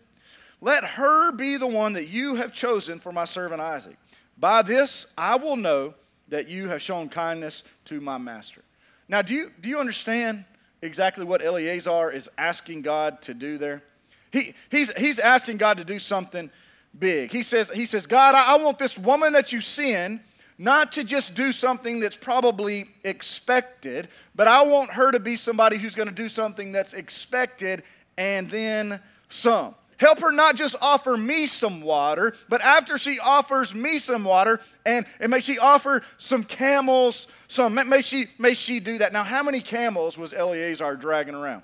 Let 0.61 0.83
her 0.83 1.31
be 1.31 1.57
the 1.57 1.67
one 1.67 1.93
that 1.93 2.07
you 2.07 2.35
have 2.35 2.53
chosen 2.53 2.99
for 2.99 3.11
my 3.11 3.25
servant 3.25 3.61
Isaac. 3.61 3.97
By 4.37 4.61
this 4.61 5.07
I 5.17 5.35
will 5.35 5.55
know 5.57 5.93
that 6.29 6.47
you 6.47 6.67
have 6.69 6.81
shown 6.81 7.09
kindness 7.09 7.63
to 7.85 8.01
my 8.01 8.17
master. 8.17 8.63
Now, 9.07 9.21
do 9.21 9.33
you, 9.33 9.51
do 9.61 9.69
you 9.69 9.77
understand 9.77 10.45
exactly 10.81 11.23
what 11.23 11.43
Eleazar 11.43 12.11
is 12.11 12.29
asking 12.37 12.81
God 12.81 13.21
to 13.23 13.33
do 13.33 13.57
there? 13.57 13.83
He, 14.31 14.55
he's, 14.69 14.91
he's 14.93 15.19
asking 15.19 15.57
God 15.57 15.77
to 15.77 15.83
do 15.83 15.99
something 15.99 16.49
big. 16.97 17.31
He 17.31 17.43
says, 17.43 17.69
he 17.69 17.85
says 17.85 18.07
God, 18.07 18.35
I, 18.35 18.55
I 18.55 18.57
want 18.57 18.79
this 18.79 18.97
woman 18.97 19.33
that 19.33 19.53
you 19.53 19.61
send 19.61 20.21
not 20.57 20.93
to 20.93 21.03
just 21.03 21.35
do 21.35 21.51
something 21.51 21.99
that's 21.99 22.15
probably 22.15 22.89
expected, 23.03 24.07
but 24.35 24.47
I 24.47 24.63
want 24.63 24.91
her 24.91 25.11
to 25.11 25.19
be 25.19 25.35
somebody 25.35 25.77
who's 25.77 25.95
going 25.95 26.07
to 26.07 26.13
do 26.13 26.29
something 26.29 26.71
that's 26.71 26.93
expected 26.93 27.83
and 28.17 28.49
then 28.49 28.99
some. 29.29 29.75
Help 29.97 30.19
her 30.19 30.31
not 30.31 30.57
just 30.57 30.75
offer 30.81 31.15
me 31.15 31.47
some 31.47 31.81
water, 31.81 32.33
but 32.49 32.61
after 32.61 32.97
she 32.97 33.17
offers 33.17 33.73
me 33.73 33.97
some 33.97 34.25
water, 34.25 34.59
and, 34.85 35.05
and 35.21 35.31
may 35.31 35.39
she 35.39 35.57
offer 35.57 36.03
some 36.17 36.43
camels, 36.43 37.27
some 37.47 37.73
may 37.73 38.01
she 38.01 38.27
may 38.37 38.53
she 38.53 38.81
do 38.81 38.97
that. 38.97 39.13
Now, 39.13 39.23
how 39.23 39.41
many 39.41 39.61
camels 39.61 40.17
was 40.17 40.33
Eleazar 40.33 40.97
dragging 40.97 41.33
around? 41.33 41.63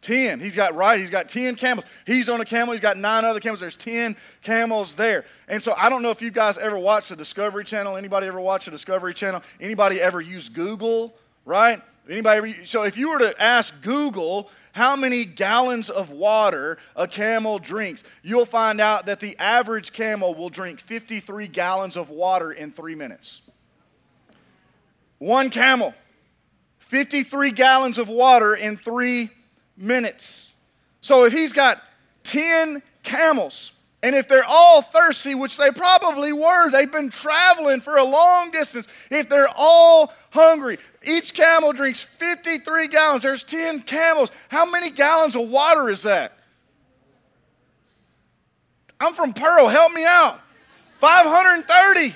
Ten. 0.00 0.40
He's 0.40 0.56
got 0.56 0.74
right, 0.74 0.98
he's 0.98 1.10
got 1.10 1.28
ten 1.28 1.54
camels. 1.54 1.84
He's 2.06 2.30
on 2.30 2.40
a 2.40 2.46
camel, 2.46 2.72
he's 2.72 2.80
got 2.80 2.96
nine 2.96 3.26
other 3.26 3.40
camels. 3.40 3.60
There's 3.60 3.76
ten 3.76 4.16
camels 4.42 4.94
there. 4.94 5.26
And 5.48 5.62
so 5.62 5.74
I 5.76 5.90
don't 5.90 6.00
know 6.00 6.10
if 6.10 6.22
you 6.22 6.30
guys 6.30 6.56
ever 6.56 6.78
watched 6.78 7.10
the 7.10 7.16
Discovery 7.16 7.64
Channel. 7.64 7.96
Anybody 7.96 8.26
ever 8.26 8.40
watch 8.40 8.64
the 8.64 8.70
Discovery 8.70 9.12
Channel? 9.12 9.42
Anybody 9.60 10.00
ever 10.00 10.20
use 10.20 10.48
Google, 10.48 11.14
right? 11.44 11.82
Anybody 12.08 12.38
ever, 12.38 12.66
so 12.66 12.84
if 12.84 12.96
you 12.96 13.10
were 13.10 13.18
to 13.18 13.42
ask 13.42 13.82
Google 13.82 14.48
how 14.76 14.94
many 14.94 15.24
gallons 15.24 15.88
of 15.88 16.10
water 16.10 16.76
a 16.96 17.08
camel 17.08 17.58
drinks, 17.58 18.04
you'll 18.22 18.44
find 18.44 18.78
out 18.78 19.06
that 19.06 19.20
the 19.20 19.34
average 19.38 19.90
camel 19.90 20.34
will 20.34 20.50
drink 20.50 20.80
53 20.82 21.48
gallons 21.48 21.96
of 21.96 22.10
water 22.10 22.52
in 22.52 22.70
three 22.70 22.94
minutes. 22.94 23.40
One 25.16 25.48
camel, 25.48 25.94
53 26.80 27.52
gallons 27.52 27.96
of 27.96 28.10
water 28.10 28.54
in 28.54 28.76
three 28.76 29.30
minutes. 29.78 30.54
So 31.00 31.24
if 31.24 31.32
he's 31.32 31.54
got 31.54 31.82
10 32.24 32.82
camels, 33.02 33.72
and 34.06 34.14
if 34.14 34.28
they're 34.28 34.44
all 34.46 34.82
thirsty, 34.82 35.34
which 35.34 35.56
they 35.56 35.72
probably 35.72 36.32
were, 36.32 36.70
they've 36.70 36.92
been 36.92 37.10
traveling 37.10 37.80
for 37.80 37.96
a 37.96 38.04
long 38.04 38.52
distance. 38.52 38.86
If 39.10 39.28
they're 39.28 39.48
all 39.56 40.12
hungry, 40.30 40.78
each 41.02 41.34
camel 41.34 41.72
drinks 41.72 42.02
53 42.02 42.86
gallons. 42.86 43.24
There's 43.24 43.42
10 43.42 43.80
camels. 43.80 44.30
How 44.48 44.70
many 44.70 44.90
gallons 44.90 45.34
of 45.34 45.48
water 45.48 45.90
is 45.90 46.04
that? 46.04 46.38
I'm 49.00 49.12
from 49.12 49.32
Pearl. 49.32 49.66
Help 49.66 49.92
me 49.92 50.04
out. 50.04 50.38
530. 51.00 52.14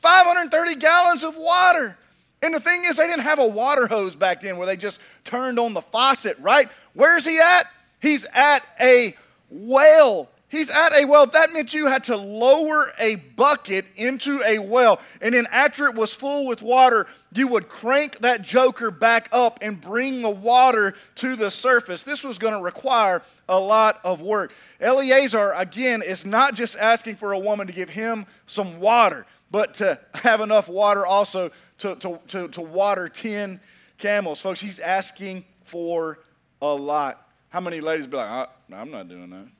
530 0.00 0.74
gallons 0.74 1.22
of 1.22 1.36
water. 1.36 1.96
And 2.42 2.54
the 2.54 2.60
thing 2.60 2.86
is, 2.86 2.96
they 2.96 3.06
didn't 3.06 3.22
have 3.22 3.38
a 3.38 3.46
water 3.46 3.86
hose 3.86 4.16
back 4.16 4.40
then 4.40 4.56
where 4.56 4.66
they 4.66 4.76
just 4.76 4.98
turned 5.22 5.60
on 5.60 5.74
the 5.74 5.82
faucet, 5.82 6.36
right? 6.40 6.68
Where's 6.92 7.24
he 7.24 7.38
at? 7.38 7.68
He's 8.00 8.24
at 8.34 8.64
a 8.80 9.14
well 9.48 10.28
He's 10.54 10.70
at 10.70 10.92
a 10.94 11.04
well. 11.04 11.26
That 11.26 11.52
meant 11.52 11.74
you 11.74 11.88
had 11.88 12.04
to 12.04 12.16
lower 12.16 12.92
a 12.96 13.16
bucket 13.16 13.86
into 13.96 14.40
a 14.42 14.60
well. 14.60 15.00
And 15.20 15.34
then 15.34 15.48
after 15.50 15.86
it 15.86 15.96
was 15.96 16.14
full 16.14 16.46
with 16.46 16.62
water, 16.62 17.08
you 17.34 17.48
would 17.48 17.68
crank 17.68 18.20
that 18.20 18.42
joker 18.42 18.92
back 18.92 19.28
up 19.32 19.58
and 19.62 19.80
bring 19.80 20.22
the 20.22 20.30
water 20.30 20.94
to 21.16 21.34
the 21.34 21.50
surface. 21.50 22.04
This 22.04 22.22
was 22.22 22.38
going 22.38 22.54
to 22.54 22.62
require 22.62 23.22
a 23.48 23.58
lot 23.58 23.98
of 24.04 24.22
work. 24.22 24.52
Eleazar, 24.80 25.54
again, 25.56 26.02
is 26.02 26.24
not 26.24 26.54
just 26.54 26.76
asking 26.76 27.16
for 27.16 27.32
a 27.32 27.38
woman 27.38 27.66
to 27.66 27.72
give 27.72 27.90
him 27.90 28.24
some 28.46 28.78
water, 28.78 29.26
but 29.50 29.74
to 29.74 29.98
have 30.14 30.40
enough 30.40 30.68
water 30.68 31.04
also 31.04 31.50
to, 31.78 31.96
to, 31.96 32.20
to, 32.28 32.46
to 32.46 32.60
water 32.60 33.08
10 33.08 33.60
camels. 33.98 34.40
Folks, 34.40 34.60
he's 34.60 34.78
asking 34.78 35.44
for 35.64 36.20
a 36.62 36.72
lot. 36.72 37.28
How 37.48 37.58
many 37.58 37.80
ladies 37.80 38.06
be 38.06 38.18
like, 38.18 38.30
uh, 38.30 38.46
I'm 38.72 38.92
not 38.92 39.08
doing 39.08 39.30
that? 39.30 39.53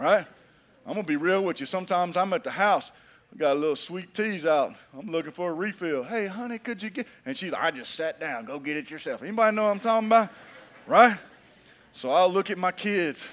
Right? 0.00 0.26
I'm 0.86 0.94
gonna 0.94 1.06
be 1.06 1.16
real 1.16 1.44
with 1.44 1.60
you. 1.60 1.66
Sometimes 1.66 2.16
I'm 2.16 2.32
at 2.32 2.42
the 2.42 2.50
house, 2.50 2.90
I 3.32 3.36
got 3.36 3.52
a 3.52 3.58
little 3.58 3.76
sweet 3.76 4.12
teas 4.14 4.46
out. 4.46 4.74
I'm 4.98 5.10
looking 5.10 5.30
for 5.30 5.50
a 5.50 5.54
refill. 5.54 6.02
Hey, 6.02 6.26
honey, 6.26 6.58
could 6.58 6.82
you 6.82 6.90
get? 6.90 7.06
And 7.24 7.36
she's 7.36 7.52
like, 7.52 7.62
I 7.62 7.70
just 7.70 7.94
sat 7.94 8.18
down. 8.18 8.46
Go 8.46 8.58
get 8.58 8.76
it 8.76 8.90
yourself. 8.90 9.22
Anybody 9.22 9.54
know 9.54 9.64
what 9.64 9.70
I'm 9.70 9.80
talking 9.80 10.08
about? 10.08 10.30
Right? 10.86 11.16
So 11.92 12.10
I'll 12.10 12.30
look 12.30 12.50
at 12.50 12.58
my 12.58 12.72
kids. 12.72 13.28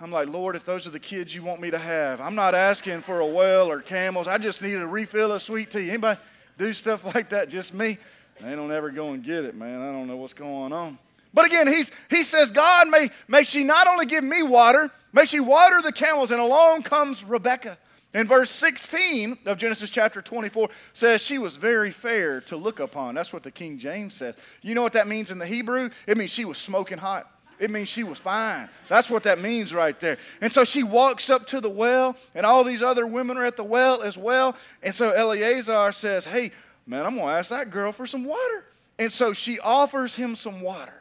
I'm 0.00 0.10
like, 0.10 0.28
Lord, 0.28 0.56
if 0.56 0.64
those 0.64 0.86
are 0.86 0.90
the 0.90 1.00
kids 1.00 1.34
you 1.34 1.42
want 1.42 1.60
me 1.60 1.70
to 1.70 1.78
have, 1.78 2.20
I'm 2.20 2.34
not 2.34 2.54
asking 2.54 3.02
for 3.02 3.20
a 3.20 3.26
well 3.26 3.70
or 3.70 3.80
camels. 3.80 4.26
I 4.26 4.38
just 4.38 4.62
need 4.62 4.74
a 4.74 4.86
refill 4.86 5.32
of 5.32 5.42
sweet 5.42 5.70
tea. 5.70 5.90
Anybody 5.90 6.18
do 6.58 6.72
stuff 6.72 7.04
like 7.14 7.30
that? 7.30 7.48
Just 7.48 7.72
me? 7.72 7.98
They 8.40 8.56
don't 8.56 8.72
ever 8.72 8.90
go 8.90 9.12
and 9.12 9.22
get 9.22 9.44
it, 9.44 9.54
man. 9.54 9.80
I 9.80 9.92
don't 9.92 10.06
know 10.06 10.16
what's 10.16 10.32
going 10.32 10.72
on. 10.72 10.98
But 11.32 11.46
again, 11.46 11.68
he's, 11.68 11.92
he 12.08 12.22
says, 12.22 12.50
God, 12.50 12.88
may, 12.88 13.10
may 13.28 13.42
she 13.42 13.62
not 13.62 13.86
only 13.86 14.06
give 14.06 14.24
me 14.24 14.42
water, 14.42 14.90
may 15.12 15.24
she 15.24 15.40
water 15.40 15.80
the 15.80 15.92
camels. 15.92 16.30
And 16.30 16.40
along 16.40 16.82
comes 16.82 17.24
Rebecca. 17.24 17.78
And 18.12 18.28
verse 18.28 18.50
16 18.50 19.38
of 19.46 19.56
Genesis 19.56 19.88
chapter 19.88 20.20
24 20.20 20.68
says 20.92 21.22
she 21.22 21.38
was 21.38 21.56
very 21.56 21.92
fair 21.92 22.40
to 22.42 22.56
look 22.56 22.80
upon. 22.80 23.14
That's 23.14 23.32
what 23.32 23.44
the 23.44 23.52
King 23.52 23.78
James 23.78 24.14
says. 24.14 24.34
You 24.62 24.74
know 24.74 24.82
what 24.82 24.94
that 24.94 25.06
means 25.06 25.30
in 25.30 25.38
the 25.38 25.46
Hebrew? 25.46 25.90
It 26.08 26.18
means 26.18 26.32
she 26.32 26.44
was 26.44 26.58
smoking 26.58 26.98
hot. 26.98 27.30
It 27.60 27.70
means 27.70 27.88
she 27.88 28.02
was 28.02 28.18
fine. 28.18 28.68
That's 28.88 29.10
what 29.10 29.22
that 29.24 29.38
means 29.38 29.74
right 29.74 29.98
there. 30.00 30.16
And 30.40 30.52
so 30.52 30.64
she 30.64 30.82
walks 30.82 31.28
up 31.28 31.46
to 31.48 31.60
the 31.60 31.68
well, 31.68 32.16
and 32.34 32.46
all 32.46 32.64
these 32.64 32.82
other 32.82 33.06
women 33.06 33.36
are 33.36 33.44
at 33.44 33.56
the 33.56 33.64
well 33.64 34.00
as 34.00 34.16
well. 34.16 34.56
And 34.82 34.94
so 34.94 35.10
Eleazar 35.10 35.92
says, 35.92 36.24
Hey, 36.24 36.52
man, 36.86 37.04
I'm 37.04 37.16
going 37.16 37.26
to 37.26 37.32
ask 37.34 37.50
that 37.50 37.70
girl 37.70 37.92
for 37.92 38.06
some 38.06 38.24
water. 38.24 38.64
And 38.98 39.12
so 39.12 39.34
she 39.34 39.60
offers 39.60 40.14
him 40.14 40.34
some 40.34 40.62
water. 40.62 40.99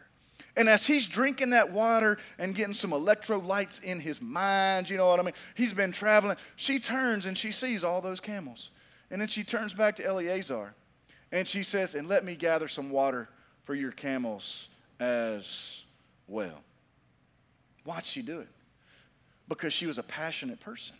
And 0.56 0.68
as 0.68 0.86
he's 0.86 1.08
drinking 1.08 1.52
that 1.52 1.72
water 1.72 2.18
and 2.38 2.54
getting 2.56 2.74
some 2.74 2.92
electrolytes 2.92 3.82
in 3.84 4.00
his 4.00 4.22
mind, 4.22 4.90
you 4.90 4.98
know 4.98 5.08
what 5.08 5.20
I 5.20 5.24
mean? 5.24 5.36
He's 5.56 5.74
been 5.74 5.92
traveling. 5.92 6.38
She 6.56 6.80
turns 6.80 7.26
and 7.26 7.38
she 7.38 7.52
sees 7.52 7.84
all 7.84 8.02
those 8.02 8.20
camels. 8.20 8.72
And 9.12 9.22
then 9.22 9.28
she 9.28 9.44
turns 9.44 9.74
back 9.74 9.96
to 9.98 10.06
Eleazar 10.06 10.74
and 11.32 11.48
she 11.48 11.64
says, 11.64 11.96
And 11.96 12.08
let 12.08 12.26
me 12.26 12.36
gather 12.36 12.68
some 12.68 12.90
water 12.90 13.30
for 13.64 13.76
your 13.76 13.92
camels 13.92 14.70
as 15.00 15.84
well. 16.28 16.62
Why'd 17.84 18.06
she 18.06 18.22
do 18.22 18.40
it? 18.40 18.50
Because 19.48 19.74
she 19.74 19.86
was 19.86 19.98
a 19.98 20.04
passionate 20.04 20.60
person. 20.60 20.96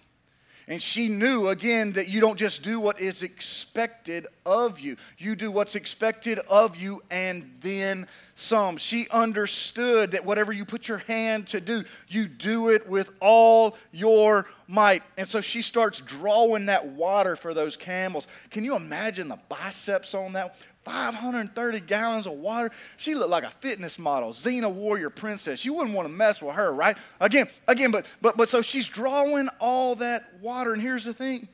And 0.68 0.80
she 0.80 1.08
knew, 1.08 1.48
again, 1.48 1.94
that 1.94 2.10
you 2.10 2.22
don't 2.22 2.38
just 2.38 2.62
do 2.62 2.80
what 2.80 3.02
is 3.02 3.24
expected 3.24 4.28
of 4.46 4.80
you, 4.80 4.98
you 5.18 5.36
do 5.36 5.50
what's 5.50 5.74
expected 5.74 6.38
of 6.48 6.78
you 6.78 7.02
and 7.10 7.58
then 7.62 8.08
some. 8.40 8.78
She 8.78 9.08
understood 9.10 10.12
that 10.12 10.26
whatever 10.26 10.52
you 10.52 10.66
put 10.66 10.88
your 10.88 11.00
hand 11.00 11.48
to 11.50 11.62
do, 11.62 11.84
you 12.08 12.28
do 12.28 12.70
it 12.70 12.88
with 12.88 13.14
all 13.20 13.78
your 13.92 14.46
might. 14.68 15.04
And 15.18 15.28
so 15.28 15.42
she 15.42 15.62
starts 15.62 16.02
drawing 16.02 16.68
that 16.68 16.86
water 16.88 17.36
for 17.36 17.54
those 17.54 17.76
camels. 17.76 18.28
Can 18.50 18.64
you 18.64 18.76
imagine 18.76 19.28
the 19.28 19.40
biceps 19.50 20.14
on 20.14 20.34
that? 20.34 20.56
530 20.86 21.82
gallons 21.82 22.26
of 22.26 22.34
water. 22.34 22.72
She 22.98 23.14
looked 23.14 23.30
like 23.30 23.44
a 23.44 23.52
fitness 23.52 24.00
model, 24.00 24.30
Xena 24.32 24.72
warrior 24.72 25.10
princess. 25.10 25.64
You 25.64 25.74
wouldn't 25.74 25.96
want 25.96 26.08
to 26.08 26.14
mess 26.14 26.42
with 26.42 26.56
her, 26.56 26.74
right? 26.74 26.98
Again, 27.20 27.48
again, 27.68 27.92
but 27.92 28.06
but 28.22 28.38
but 28.38 28.50
so 28.50 28.62
she's 28.62 28.88
drawing 28.88 29.50
all 29.60 29.96
that 29.98 30.40
water, 30.42 30.74
and 30.74 30.82
here's 30.82 31.06
the 31.06 31.14
thing. 31.14 31.48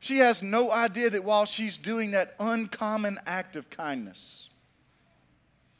She 0.00 0.18
has 0.18 0.42
no 0.42 0.70
idea 0.70 1.08
that 1.08 1.24
while 1.24 1.46
she's 1.46 1.78
doing 1.78 2.10
that 2.10 2.34
uncommon 2.38 3.20
act 3.26 3.56
of 3.56 3.70
kindness, 3.70 4.50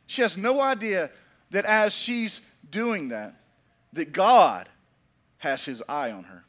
she 0.07 0.23
has 0.23 0.37
no 0.37 0.61
idea 0.61 1.11
that 1.51 1.65
as 1.65 1.95
she's 1.95 2.41
doing 2.71 3.09
that, 3.09 3.35
that 3.93 4.13
God 4.13 4.69
has 5.39 5.65
his 5.65 5.83
eye 5.89 6.11
on 6.11 6.25
her. 6.25 6.45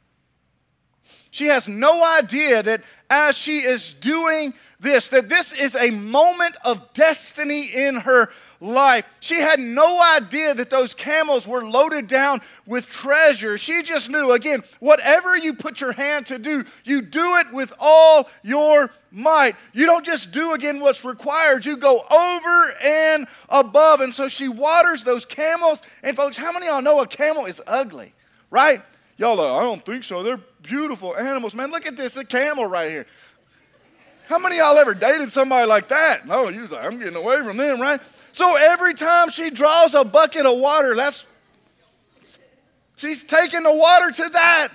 She 1.31 1.47
has 1.47 1.67
no 1.67 2.03
idea 2.03 2.63
that 2.63 2.81
as 3.09 3.37
she 3.37 3.59
is 3.59 3.93
doing 3.93 4.53
this 4.79 5.07
that 5.09 5.29
this 5.29 5.53
is 5.53 5.75
a 5.75 5.89
moment 5.89 6.57
of 6.63 6.93
destiny 6.93 7.65
in 7.65 7.95
her 7.95 8.29
life. 8.59 9.05
She 9.19 9.35
had 9.35 9.59
no 9.59 10.01
idea 10.15 10.53
that 10.53 10.69
those 10.69 10.93
camels 10.93 11.47
were 11.47 11.63
loaded 11.63 12.07
down 12.07 12.41
with 12.65 12.87
treasure. 12.87 13.57
She 13.57 13.83
just 13.83 14.09
knew, 14.09 14.31
again, 14.31 14.63
whatever 14.79 15.37
you 15.37 15.53
put 15.53 15.81
your 15.81 15.91
hand 15.91 16.25
to 16.27 16.37
do, 16.37 16.65
you 16.83 17.01
do 17.01 17.37
it 17.37 17.51
with 17.53 17.73
all 17.79 18.29
your 18.43 18.91
might. 19.11 19.55
You 19.73 19.85
don't 19.85 20.05
just 20.05 20.31
do 20.31 20.53
again 20.53 20.79
what's 20.79 21.05
required, 21.05 21.65
you 21.65 21.77
go 21.77 22.01
over 22.11 22.73
and 22.81 23.27
above. 23.49 24.01
And 24.01 24.13
so 24.13 24.27
she 24.27 24.47
waters 24.47 25.03
those 25.03 25.25
camels. 25.25 25.81
And 26.03 26.15
folks, 26.15 26.37
how 26.37 26.51
many 26.51 26.67
of 26.67 26.73
y'all 26.73 26.81
know 26.81 27.01
a 27.01 27.07
camel 27.07 27.45
is 27.45 27.61
ugly, 27.65 28.13
right? 28.49 28.83
Y'all, 29.17 29.37
like, 29.37 29.47
I 29.47 29.63
don't 29.63 29.85
think 29.85 30.03
so. 30.03 30.23
They're 30.23 30.41
beautiful 30.61 31.15
animals. 31.15 31.55
Man, 31.55 31.71
look 31.71 31.85
at 31.85 31.95
this, 31.95 32.17
a 32.17 32.25
camel 32.25 32.65
right 32.65 32.91
here. 32.91 33.05
How 34.27 34.39
many 34.39 34.57
y'all 34.57 34.77
ever 34.77 34.93
dated 34.93 35.31
somebody 35.31 35.67
like 35.67 35.87
that? 35.89 36.25
No, 36.25 36.49
you 36.49 36.65
like, 36.67 36.83
I'm 36.83 36.97
getting 36.97 37.15
away 37.15 37.41
from 37.43 37.57
them, 37.57 37.79
right? 37.79 38.01
So 38.31 38.55
every 38.55 38.93
time 38.93 39.29
she 39.29 39.49
draws 39.49 39.93
a 39.93 40.03
bucket 40.03 40.45
of 40.45 40.57
water, 40.57 40.95
that's 40.95 41.25
she's 42.95 43.23
taking 43.23 43.63
the 43.63 43.71
water 43.71 44.11
to 44.11 44.29
that. 44.29 44.69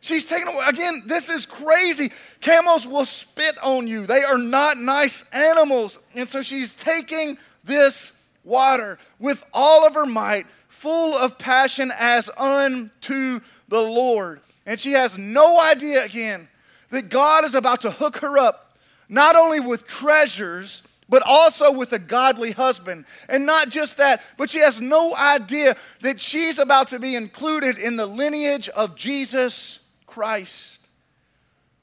She's 0.00 0.24
taking 0.24 0.48
again, 0.66 1.02
this 1.06 1.28
is 1.28 1.46
crazy. 1.46 2.12
Camels 2.40 2.86
will 2.86 3.04
spit 3.04 3.56
on 3.62 3.86
you. 3.86 4.06
They 4.06 4.22
are 4.22 4.38
not 4.38 4.76
nice 4.76 5.28
animals. 5.30 5.98
And 6.14 6.28
so 6.28 6.42
she's 6.42 6.74
taking 6.74 7.38
this 7.64 8.12
water 8.44 8.98
with 9.18 9.44
all 9.52 9.86
of 9.86 9.94
her 9.94 10.06
might, 10.06 10.46
full 10.68 11.16
of 11.16 11.38
passion 11.38 11.92
as 11.98 12.30
unto 12.36 13.40
the 13.68 13.80
Lord. 13.80 14.40
And 14.66 14.78
she 14.78 14.92
has 14.92 15.18
no 15.18 15.60
idea 15.60 16.04
again 16.04 16.48
that 16.90 17.08
God 17.08 17.44
is 17.44 17.54
about 17.54 17.80
to 17.82 17.90
hook 17.90 18.18
her 18.18 18.38
up 18.38 18.67
not 19.08 19.36
only 19.36 19.60
with 19.60 19.86
treasures, 19.86 20.82
but 21.08 21.22
also 21.24 21.72
with 21.72 21.92
a 21.92 21.98
godly 21.98 22.52
husband. 22.52 23.06
And 23.28 23.46
not 23.46 23.70
just 23.70 23.96
that, 23.96 24.22
but 24.36 24.50
she 24.50 24.58
has 24.58 24.80
no 24.80 25.16
idea 25.16 25.76
that 26.02 26.20
she's 26.20 26.58
about 26.58 26.88
to 26.88 26.98
be 26.98 27.16
included 27.16 27.78
in 27.78 27.96
the 27.96 28.06
lineage 28.06 28.68
of 28.68 28.94
Jesus 28.94 29.78
Christ. 30.06 30.80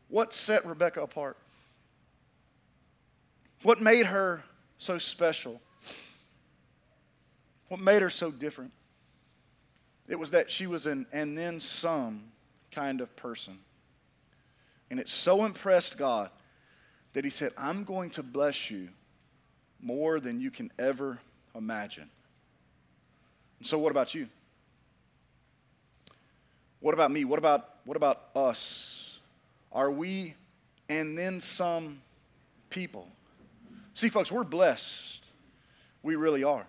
What 0.10 0.34
set 0.34 0.65
Rebecca 0.65 1.01
apart? 1.01 1.38
What 3.63 3.82
made 3.82 4.05
her 4.05 4.44
so 4.77 5.00
special? 5.00 5.60
What 7.70 7.79
made 7.79 8.03
her 8.03 8.12
so 8.12 8.29
different? 8.29 8.72
It 10.08 10.20
was 10.20 10.32
that 10.32 10.51
she 10.51 10.67
was 10.67 10.86
an 10.86 11.08
and 11.12 11.36
then 11.36 11.60
some 11.60 12.25
kind 12.72 13.01
of 13.01 13.15
person. 13.15 13.58
And 14.91 15.00
it 15.00 15.10
so 15.10 15.46
impressed 15.46 15.98
God 15.98 16.29
that 17.15 17.24
He 17.24 17.29
said, 17.29 17.53
I'm 17.57 17.86
going 17.86 18.10
to 18.12 18.24
bless 18.24 18.69
you 18.69 18.89
more 19.81 20.19
than 20.19 20.41
you 20.41 20.51
can 20.51 20.69
ever 20.77 21.17
imagine. 21.55 22.10
And 23.60 23.65
so, 23.65 23.79
what 23.79 23.91
about 23.91 24.13
you? 24.13 24.27
What 26.81 26.93
about 26.93 27.12
me? 27.12 27.24
What 27.24 27.39
about, 27.39 27.69
what 27.86 27.95
about 27.95 28.22
us? 28.36 29.19
Are 29.72 29.89
we 29.89 30.34
and 30.89 31.17
then 31.17 31.39
some 31.39 32.01
people? 32.69 33.07
See, 33.93 34.10
folks, 34.10 34.29
we're 34.29 34.43
blessed. 34.43 35.24
We 36.03 36.17
really 36.17 36.43
are. 36.43 36.67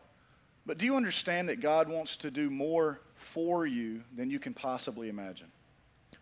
But 0.64 0.78
do 0.78 0.86
you 0.86 0.94
understand 0.94 1.48
that 1.48 1.60
God 1.60 1.88
wants 1.88 2.14
to 2.18 2.30
do 2.30 2.50
more 2.50 3.00
for 3.16 3.66
you 3.66 4.02
than 4.14 4.30
you 4.30 4.38
can 4.38 4.54
possibly 4.54 5.08
imagine? 5.08 5.48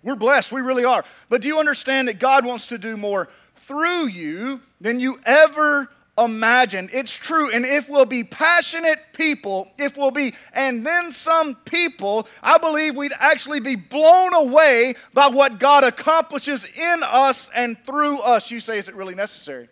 We're 0.04 0.14
blessed, 0.14 0.52
we 0.52 0.60
really 0.60 0.84
are. 0.84 1.04
But 1.28 1.42
do 1.42 1.48
you 1.48 1.58
understand 1.58 2.06
that 2.06 2.20
God 2.20 2.44
wants 2.44 2.68
to 2.68 2.78
do 2.78 2.96
more 2.96 3.28
through 3.56 4.06
you 4.06 4.60
than 4.80 5.00
you 5.00 5.18
ever 5.24 5.88
imagined. 6.18 6.90
It's 6.92 7.16
true. 7.16 7.50
And 7.50 7.64
if 7.64 7.88
we'll 7.88 8.04
be 8.04 8.24
passionate 8.24 8.98
people, 9.12 9.68
if 9.78 9.96
we'll 9.96 10.10
be, 10.10 10.34
and 10.52 10.86
then 10.86 11.10
some 11.12 11.56
people, 11.56 12.28
I 12.42 12.58
believe 12.58 12.96
we'd 12.96 13.12
actually 13.18 13.60
be 13.60 13.76
blown 13.76 14.34
away 14.34 14.94
by 15.12 15.28
what 15.28 15.58
God 15.58 15.84
accomplishes 15.84 16.64
in 16.64 17.02
us 17.02 17.50
and 17.54 17.76
through 17.84 18.20
us. 18.20 18.50
You 18.50 18.60
say, 18.60 18.78
is 18.78 18.88
it 18.88 18.94
really 18.94 19.14
necessary? 19.14 19.68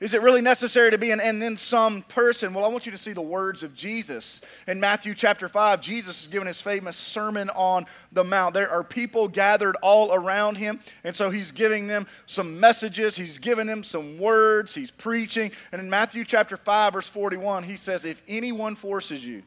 Is 0.00 0.14
it 0.14 0.22
really 0.22 0.40
necessary 0.40 0.90
to 0.90 0.96
be 0.96 1.10
an 1.10 1.20
and 1.20 1.42
then 1.42 1.58
some 1.58 2.00
person? 2.02 2.54
Well, 2.54 2.64
I 2.64 2.68
want 2.68 2.86
you 2.86 2.92
to 2.92 2.98
see 2.98 3.12
the 3.12 3.20
words 3.20 3.62
of 3.62 3.74
Jesus. 3.74 4.40
In 4.66 4.80
Matthew 4.80 5.12
chapter 5.12 5.46
5, 5.46 5.82
Jesus 5.82 6.22
is 6.22 6.26
giving 6.26 6.46
his 6.46 6.58
famous 6.58 6.96
Sermon 6.96 7.50
on 7.50 7.84
the 8.10 8.24
Mount. 8.24 8.54
There 8.54 8.70
are 8.70 8.82
people 8.82 9.28
gathered 9.28 9.76
all 9.82 10.14
around 10.14 10.56
him, 10.56 10.80
and 11.04 11.14
so 11.14 11.28
he's 11.28 11.52
giving 11.52 11.86
them 11.86 12.06
some 12.24 12.58
messages, 12.58 13.14
he's 13.14 13.36
giving 13.36 13.66
them 13.66 13.82
some 13.82 14.18
words, 14.18 14.74
he's 14.74 14.90
preaching. 14.90 15.52
And 15.70 15.82
in 15.82 15.90
Matthew 15.90 16.24
chapter 16.24 16.56
5, 16.56 16.94
verse 16.94 17.08
41, 17.08 17.64
he 17.64 17.76
says, 17.76 18.06
If 18.06 18.22
anyone 18.26 18.76
forces 18.76 19.24
you 19.26 19.42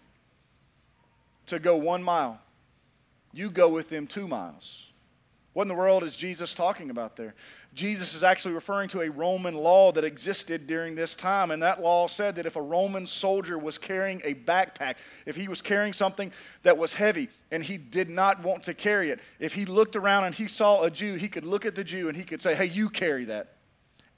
to 1.47 1.57
go 1.57 1.75
one 1.77 2.03
mile, 2.03 2.39
you 3.33 3.49
go 3.49 3.69
with 3.69 3.89
them 3.89 4.05
two 4.05 4.27
miles. 4.27 4.91
What 5.53 5.63
in 5.63 5.67
the 5.67 5.75
world 5.75 6.03
is 6.03 6.15
Jesus 6.15 6.53
talking 6.53 6.89
about 6.89 7.15
there? 7.15 7.35
Jesus 7.73 8.13
is 8.13 8.23
actually 8.23 8.53
referring 8.53 8.87
to 8.89 9.01
a 9.01 9.09
Roman 9.09 9.55
law 9.55 9.91
that 9.93 10.03
existed 10.03 10.67
during 10.67 10.93
this 10.93 11.15
time. 11.15 11.49
And 11.49 11.61
that 11.63 11.81
law 11.81 12.07
said 12.07 12.35
that 12.35 12.45
if 12.45 12.55
a 12.55 12.61
Roman 12.61 13.07
soldier 13.07 13.57
was 13.57 13.77
carrying 13.77 14.21
a 14.23 14.35
backpack, 14.35 14.95
if 15.25 15.35
he 15.35 15.47
was 15.47 15.61
carrying 15.61 15.93
something 15.93 16.31
that 16.61 16.77
was 16.77 16.93
heavy 16.93 17.29
and 17.51 17.63
he 17.63 17.77
did 17.77 18.09
not 18.09 18.43
want 18.43 18.63
to 18.63 18.73
carry 18.73 19.09
it, 19.09 19.19
if 19.39 19.53
he 19.53 19.65
looked 19.65 19.95
around 19.95 20.25
and 20.25 20.35
he 20.35 20.47
saw 20.47 20.83
a 20.83 20.91
Jew, 20.91 21.15
he 21.15 21.27
could 21.27 21.45
look 21.45 21.65
at 21.65 21.73
the 21.73 21.83
Jew 21.83 22.09
and 22.09 22.17
he 22.17 22.23
could 22.23 22.41
say, 22.41 22.53
Hey, 22.53 22.65
you 22.65 22.89
carry 22.89 23.25
that. 23.25 23.55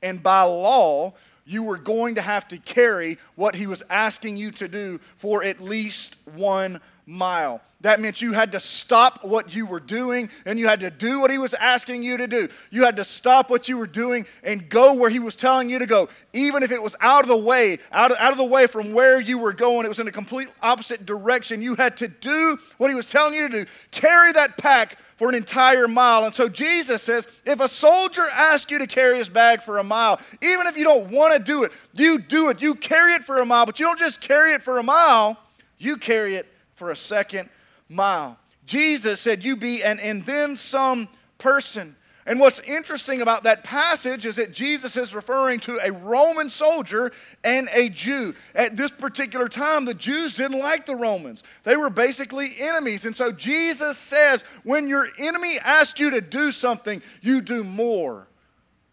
And 0.02 0.22
by 0.22 0.42
law, 0.42 1.14
you 1.46 1.64
were 1.64 1.78
going 1.78 2.16
to 2.16 2.22
have 2.22 2.48
to 2.50 2.58
carry 2.58 3.18
what 3.36 3.56
he 3.56 3.68
was 3.68 3.84
asking 3.90 4.36
you 4.36 4.52
to 4.52 4.68
do 4.68 5.00
for 5.18 5.44
at 5.44 5.62
least 5.62 6.18
one 6.36 6.82
mile. 7.06 7.62
That 7.82 8.00
meant 8.00 8.20
you 8.20 8.34
had 8.34 8.54
to 8.54 8.60
stop 8.60 9.24
what 9.24 9.54
you 9.54 9.68
were 9.68 9.80
doing 9.80 10.30
and 10.46 10.58
you 10.58 10.68
had 10.68 10.80
to 10.80 10.90
do 10.90 11.20
what 11.20 11.30
he 11.30 11.38
was 11.38 11.54
asking 11.54 12.02
you 12.02 12.18
to 12.18 12.26
do. 12.26 12.50
You 12.72 12.84
had 12.84 12.96
to 12.96 13.04
stop 13.04 13.52
what 13.52 13.70
you 13.70 13.78
were 13.78 13.86
doing 13.86 14.26
and 14.44 14.68
go 14.70 14.94
where 14.94 15.12
he 15.12 15.20
was 15.20 15.36
telling 15.36 15.70
you 15.70 15.78
to 15.78 15.86
go, 15.86 16.10
even 16.34 16.64
if 16.64 16.72
it 16.72 16.82
was 16.82 16.96
out 17.00 17.22
of 17.22 17.28
the 17.28 17.38
way, 17.38 17.78
out 17.92 18.12
of, 18.12 18.18
out 18.18 18.32
of 18.32 18.38
the 18.38 18.44
way 18.44 18.66
from 18.66 18.94
where 18.94 19.20
you 19.20 19.38
were 19.38 19.54
going. 19.54 19.86
It 19.86 19.90
was 19.90 20.00
in 20.00 20.08
a 20.08 20.12
complete 20.12 20.52
opposite 20.64 21.06
direction. 21.06 21.62
You 21.62 21.76
had 21.76 21.98
to 21.98 22.08
do 22.08 22.58
what 22.80 22.90
he 22.90 22.96
was 22.96 23.06
telling 23.06 23.36
you 23.36 23.48
to 23.48 23.66
do. 23.66 23.72
Carry 23.92 24.32
that 24.32 24.58
pack 24.58 24.98
for 25.18 25.30
an 25.30 25.36
entire 25.36 25.88
mile. 25.88 26.24
And 26.24 26.34
so 26.34 26.50
Jesus 26.50 27.04
says 27.04 27.28
if 27.46 27.60
a 27.60 27.68
soldier 27.68 28.26
asks 28.34 28.72
you 28.72 28.80
to 28.80 28.88
carry 28.88 29.20
his 29.20 29.30
bag 29.30 29.62
for 29.62 29.78
a 29.78 29.84
mile, 29.84 30.20
even 30.42 30.66
if 30.66 30.76
you 30.76 30.86
don't 30.86 31.12
want 31.12 31.34
to 31.34 31.40
do 31.40 31.64
it, 31.64 31.72
you 31.94 32.18
do 32.18 32.50
it. 32.50 32.64
You 32.64 32.74
carry 32.74 33.14
it 33.14 33.24
for 33.24 33.38
a 33.38 33.46
mile, 33.46 33.68
but 33.68 33.80
you 33.80 33.86
don't 33.86 34.00
just 34.00 34.22
carry 34.22 34.54
it 34.54 34.64
for 34.64 34.80
a 34.80 34.84
mile, 34.84 35.38
you 35.78 35.98
carry 35.98 36.36
it 36.36 36.48
for 36.76 36.92
a 36.92 36.96
second 36.96 37.50
mile. 37.90 38.38
Jesus 38.66 39.20
said, 39.20 39.44
You 39.44 39.56
be 39.56 39.84
an 39.84 40.00
and 40.00 40.26
then 40.26 40.56
some 40.56 41.08
person. 41.38 41.96
And 42.28 42.40
what's 42.40 42.60
interesting 42.62 43.22
about 43.22 43.44
that 43.44 43.64
passage 43.64 44.26
is 44.26 44.38
that 44.38 44.52
Jesus 44.52 44.98
is 44.98 45.14
referring 45.14 45.60
to 45.62 45.78
a 45.84 45.92
Roman 45.92 46.50
soldier 46.50 47.12
and 47.44 47.70
a 47.72 47.88
Jew. 47.90 48.34
At 48.56 48.76
this 48.76 48.90
particular 48.90 49.48
time, 49.48 49.86
the 49.86 49.94
Jews 49.94 50.34
didn't 50.34 50.58
like 50.58 50.88
the 50.88 50.96
Romans, 50.96 51.44
they 51.64 51.78
were 51.78 51.92
basically 51.92 52.56
enemies. 52.60 53.06
And 53.06 53.16
so 53.16 53.32
Jesus 53.32 54.00
says, 54.00 54.44
when 54.64 54.88
your 54.88 55.08
enemy 55.20 55.60
asks 55.64 56.00
you 56.00 56.10
to 56.12 56.22
do 56.22 56.52
something, 56.52 57.04
you 57.22 57.42
do 57.42 57.64
more 57.64 58.28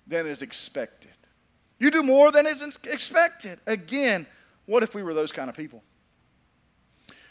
than 0.07 0.27
is 0.27 0.43
expected. 0.43 1.11
You 1.79 1.91
do 1.91 2.03
more 2.03 2.31
than 2.31 2.47
is 2.47 2.63
expected. 2.85 3.59
Again, 3.67 4.27
what 4.67 4.83
if 4.83 4.95
we 4.95 5.03
were 5.03 5.15
those 5.15 5.33
kind 5.33 5.49
of 5.49 5.57
people? 5.57 5.83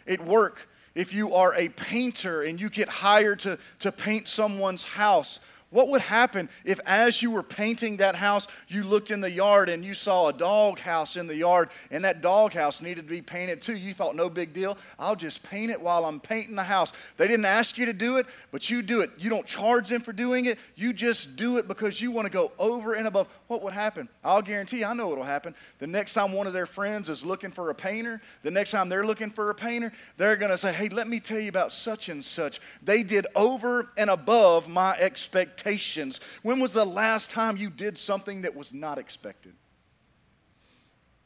At 0.08 0.24
work, 0.26 0.68
if 0.96 1.14
you 1.14 1.34
are 1.36 1.54
a 1.56 1.70
painter 1.70 2.42
and 2.42 2.60
you 2.60 2.70
get 2.70 2.90
hired 2.90 3.40
to, 3.40 3.58
to 3.80 3.92
paint 3.92 4.28
someone's 4.28 4.84
house, 4.84 5.40
what 5.72 5.88
would 5.88 6.02
happen 6.02 6.50
if, 6.66 6.82
as 6.86 7.22
you 7.22 7.32
were 7.32 7.44
painting 7.44 7.98
that 7.98 8.16
house, 8.16 8.48
you 8.68 8.84
looked 8.84 9.10
in 9.10 9.22
the 9.22 9.32
yard 9.32 9.70
and 9.70 9.86
you 9.86 9.94
saw 9.94 10.28
a 10.28 10.34
dog 10.34 10.80
house 10.80 11.16
in 11.16 11.28
the 11.28 11.36
yard 11.36 11.70
and 11.90 12.04
that 12.04 12.22
dog 12.22 12.52
house 12.52 12.82
needed 12.82 13.08
to 13.08 13.10
be 13.10 13.22
painted 13.22 13.62
too? 13.62 13.76
You 13.76 13.94
thought, 13.94 14.16
no 14.16 14.30
big 14.30 14.54
deal. 14.54 14.78
I'll 15.00 15.16
just 15.16 15.44
paint 15.44 15.72
it 15.72 15.82
while 15.82 16.04
I'm 16.04 16.20
painting 16.20 16.56
the 16.56 16.64
house. 16.64 16.92
They 17.16 17.26
didn't 17.26 17.46
ask 17.46 17.78
you 17.78 17.86
to 17.86 17.94
do 17.94 18.18
it, 18.18 18.26
but 18.52 18.70
you 18.70 18.82
do 18.82 19.00
it. 19.00 19.12
You 19.18 19.30
don't 19.30 19.48
charge 19.48 19.88
them 19.88 20.02
for 20.02 20.12
doing 20.12 20.46
it. 20.46 20.60
You 20.76 20.92
just 20.92 21.38
do 21.38 21.58
it 21.58 21.70
because 21.70 22.02
you 22.02 22.12
want 22.12 22.26
to 22.26 22.32
go 22.32 22.52
over 22.60 22.94
and 22.94 23.08
above. 23.08 23.30
What 23.48 23.64
would 23.64 23.74
happen? 23.74 24.10
I'll 24.26 24.42
guarantee 24.42 24.84
I 24.84 24.94
know 24.94 25.08
will 25.08 25.24
happen. 25.24 25.56
The 25.80 25.88
next 25.88 26.14
time 26.14 26.34
one 26.34 26.48
of 26.48 26.54
their 26.54 26.66
friends 26.66 27.08
is 27.10 27.24
looking 27.24 27.52
for 27.52 27.70
a 27.70 27.76
painter, 27.76 28.22
the 28.44 28.52
next 28.52 28.72
time 28.72 28.90
they're 28.90 29.06
looking 29.06 29.30
for 29.30 29.50
a 29.50 29.56
painter, 29.56 29.94
they're 30.18 30.36
going 30.36 30.52
to 30.52 30.58
say, 30.58 30.74
hey, 30.74 30.90
let 30.90 31.08
me 31.08 31.22
tell 31.22 31.40
you 31.40 31.50
about 31.50 31.72
such 31.72 32.10
and 32.10 32.24
such. 32.24 32.60
They 32.84 33.04
did 33.04 33.26
over 33.36 33.90
and 33.96 34.10
above 34.10 34.68
my 34.68 34.98
expectations 34.98 35.61
expectations. 35.62 36.20
When 36.44 36.60
was 36.60 36.74
the 36.74 36.86
last 36.86 37.32
time 37.32 37.58
you 37.58 37.70
did 37.70 37.98
something 37.98 38.42
that 38.42 38.56
was 38.56 38.74
not 38.74 38.98
expected? 38.98 39.54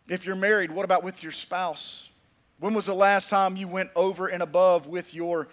If 0.07 0.25
you're 0.25 0.35
married, 0.35 0.71
what 0.71 0.85
about 0.85 1.03
with 1.03 1.23
your 1.23 1.31
spouse? 1.31 2.09
When 2.59 2.73
was 2.73 2.85
the 2.85 2.93
last 2.93 3.29
time 3.29 3.55
you 3.55 3.67
went 3.67 3.89
over 3.95 4.27
and 4.27 4.43
above 4.43 4.87
with 4.87 5.13
your 5.13 5.47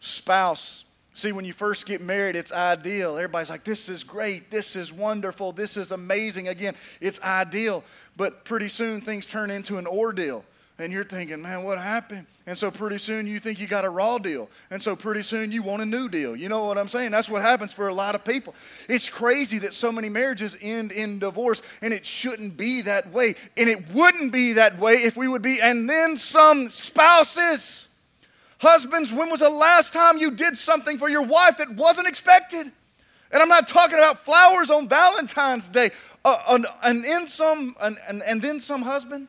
spouse? 0.00 0.84
See, 1.14 1.32
when 1.32 1.44
you 1.44 1.52
first 1.52 1.86
get 1.86 2.00
married, 2.00 2.36
it's 2.36 2.52
ideal. 2.52 3.16
Everybody's 3.16 3.50
like, 3.50 3.64
this 3.64 3.88
is 3.88 4.02
great, 4.02 4.50
this 4.50 4.76
is 4.76 4.92
wonderful, 4.92 5.52
this 5.52 5.76
is 5.76 5.92
amazing. 5.92 6.48
Again, 6.48 6.74
it's 7.00 7.20
ideal. 7.22 7.84
But 8.16 8.44
pretty 8.44 8.68
soon 8.68 9.00
things 9.02 9.26
turn 9.26 9.50
into 9.50 9.78
an 9.78 9.86
ordeal 9.86 10.44
and 10.82 10.92
you're 10.92 11.04
thinking, 11.04 11.40
man, 11.40 11.62
what 11.62 11.78
happened? 11.78 12.26
And 12.44 12.58
so 12.58 12.70
pretty 12.70 12.98
soon 12.98 13.28
you 13.28 13.38
think 13.38 13.60
you 13.60 13.68
got 13.68 13.84
a 13.84 13.88
raw 13.88 14.18
deal. 14.18 14.50
And 14.68 14.82
so 14.82 14.96
pretty 14.96 15.22
soon 15.22 15.52
you 15.52 15.62
want 15.62 15.80
a 15.80 15.86
new 15.86 16.08
deal. 16.08 16.34
You 16.34 16.48
know 16.48 16.64
what 16.64 16.76
I'm 16.76 16.88
saying? 16.88 17.12
That's 17.12 17.28
what 17.28 17.40
happens 17.40 17.72
for 17.72 17.86
a 17.86 17.94
lot 17.94 18.16
of 18.16 18.24
people. 18.24 18.54
It's 18.88 19.08
crazy 19.08 19.58
that 19.58 19.74
so 19.74 19.92
many 19.92 20.08
marriages 20.08 20.56
end 20.60 20.90
in 20.90 21.20
divorce, 21.20 21.62
and 21.82 21.94
it 21.94 22.04
shouldn't 22.04 22.56
be 22.56 22.80
that 22.82 23.12
way. 23.12 23.36
And 23.56 23.68
it 23.68 23.90
wouldn't 23.90 24.32
be 24.32 24.54
that 24.54 24.76
way 24.78 24.94
if 24.94 25.16
we 25.16 25.28
would 25.28 25.40
be. 25.40 25.60
And 25.60 25.88
then 25.88 26.16
some 26.16 26.68
spouses, 26.68 27.86
husbands, 28.58 29.12
when 29.12 29.30
was 29.30 29.40
the 29.40 29.50
last 29.50 29.92
time 29.92 30.18
you 30.18 30.32
did 30.32 30.58
something 30.58 30.98
for 30.98 31.08
your 31.08 31.22
wife 31.22 31.58
that 31.58 31.70
wasn't 31.70 32.08
expected? 32.08 32.72
And 33.30 33.40
I'm 33.40 33.48
not 33.48 33.68
talking 33.68 33.98
about 33.98 34.18
flowers 34.18 34.68
on 34.68 34.88
Valentine's 34.88 35.68
Day. 35.68 35.92
Uh, 36.24 36.36
an, 36.48 36.66
an, 36.82 37.04
in 37.04 37.28
some, 37.28 37.76
an, 37.80 37.96
an, 38.08 38.20
and 38.26 38.42
then 38.42 38.60
some 38.60 38.82
husband 38.82 39.28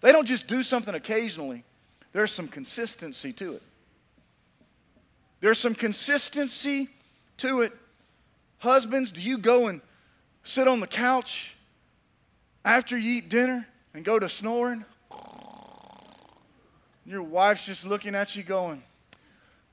they 0.00 0.12
don't 0.12 0.26
just 0.26 0.46
do 0.46 0.62
something 0.62 0.94
occasionally, 0.94 1.64
there's 2.12 2.32
some 2.32 2.48
consistency 2.48 3.32
to 3.34 3.54
it. 3.54 3.62
There's 5.40 5.58
some 5.58 5.74
consistency 5.74 6.88
to 7.38 7.62
it. 7.62 7.72
Husbands, 8.58 9.10
do 9.10 9.22
you 9.22 9.38
go 9.38 9.68
and 9.68 9.80
sit 10.42 10.68
on 10.68 10.80
the 10.80 10.86
couch 10.86 11.54
after 12.64 12.96
you 12.96 13.18
eat 13.18 13.28
dinner 13.28 13.66
and 13.94 14.04
go 14.04 14.18
to 14.18 14.28
snoring? 14.28 14.84
Your 17.06 17.22
wife's 17.22 17.66
just 17.66 17.86
looking 17.86 18.14
at 18.14 18.36
you 18.36 18.42
going, 18.42 18.82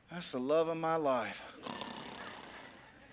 That's 0.10 0.32
the 0.32 0.40
love 0.40 0.70
of 0.70 0.78
my 0.78 0.96
life. 0.96 1.44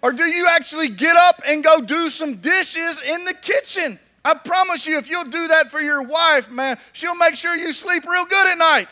Or 0.01 0.13
do 0.13 0.25
you 0.25 0.47
actually 0.49 0.89
get 0.89 1.17
up 1.17 1.41
and 1.47 1.65
go 1.65 1.81
do 1.81 2.11
some 2.11 2.37
dishes 2.37 3.01
in 3.01 3.25
the 3.25 3.35
kitchen? 3.35 3.99
I 4.25 4.35
promise 4.35 4.87
you, 4.87 4.97
if 4.97 5.09
you'll 5.09 5.25
do 5.25 5.49
that 5.49 5.71
for 5.71 5.81
your 5.81 6.03
wife, 6.03 6.51
man, 6.51 6.79
she'll 6.93 7.17
make 7.17 7.37
sure 7.37 7.55
you 7.55 7.73
sleep 7.73 8.09
real 8.09 8.25
good 8.25 8.47
at 8.47 8.57
night. 8.57 8.89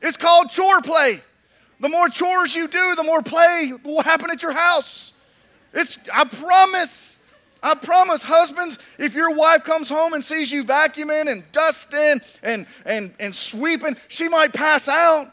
It's 0.00 0.16
called 0.16 0.50
chore 0.50 0.80
play. 0.80 1.20
The 1.80 1.88
more 1.88 2.08
chores 2.08 2.54
you 2.54 2.68
do, 2.68 2.94
the 2.94 3.02
more 3.02 3.22
play 3.22 3.72
will 3.84 4.02
happen 4.02 4.30
at 4.30 4.42
your 4.42 4.52
house. 4.52 5.12
It's, 5.72 5.98
I 6.12 6.24
promise. 6.24 7.18
I 7.62 7.74
promise, 7.74 8.22
husbands, 8.22 8.78
if 8.98 9.14
your 9.14 9.34
wife 9.34 9.64
comes 9.64 9.90
home 9.90 10.14
and 10.14 10.24
sees 10.24 10.50
you 10.50 10.64
vacuuming 10.64 11.30
and 11.30 11.44
dusting 11.52 12.22
and, 12.42 12.66
and, 12.86 13.12
and 13.20 13.36
sweeping, 13.36 13.96
she 14.08 14.28
might 14.28 14.54
pass 14.54 14.88
out. 14.88 15.26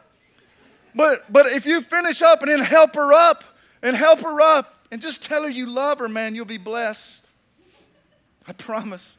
But, 0.94 1.32
but 1.32 1.46
if 1.46 1.66
you 1.66 1.80
finish 1.80 2.22
up 2.22 2.42
and 2.42 2.52
then 2.52 2.60
help 2.60 2.96
her 2.96 3.14
up 3.14 3.46
and 3.82 3.96
help 3.96 4.20
her 4.20 4.42
up 4.42 4.76
and 4.92 5.02
just 5.02 5.24
tell 5.24 5.44
her 5.44 5.50
you 5.50 5.68
love 5.68 6.00
her, 6.00 6.10
man, 6.10 6.36
you'll 6.36 6.46
be 6.46 6.58
blessed. 6.58 7.27
I 8.48 8.54
promise. 8.54 9.18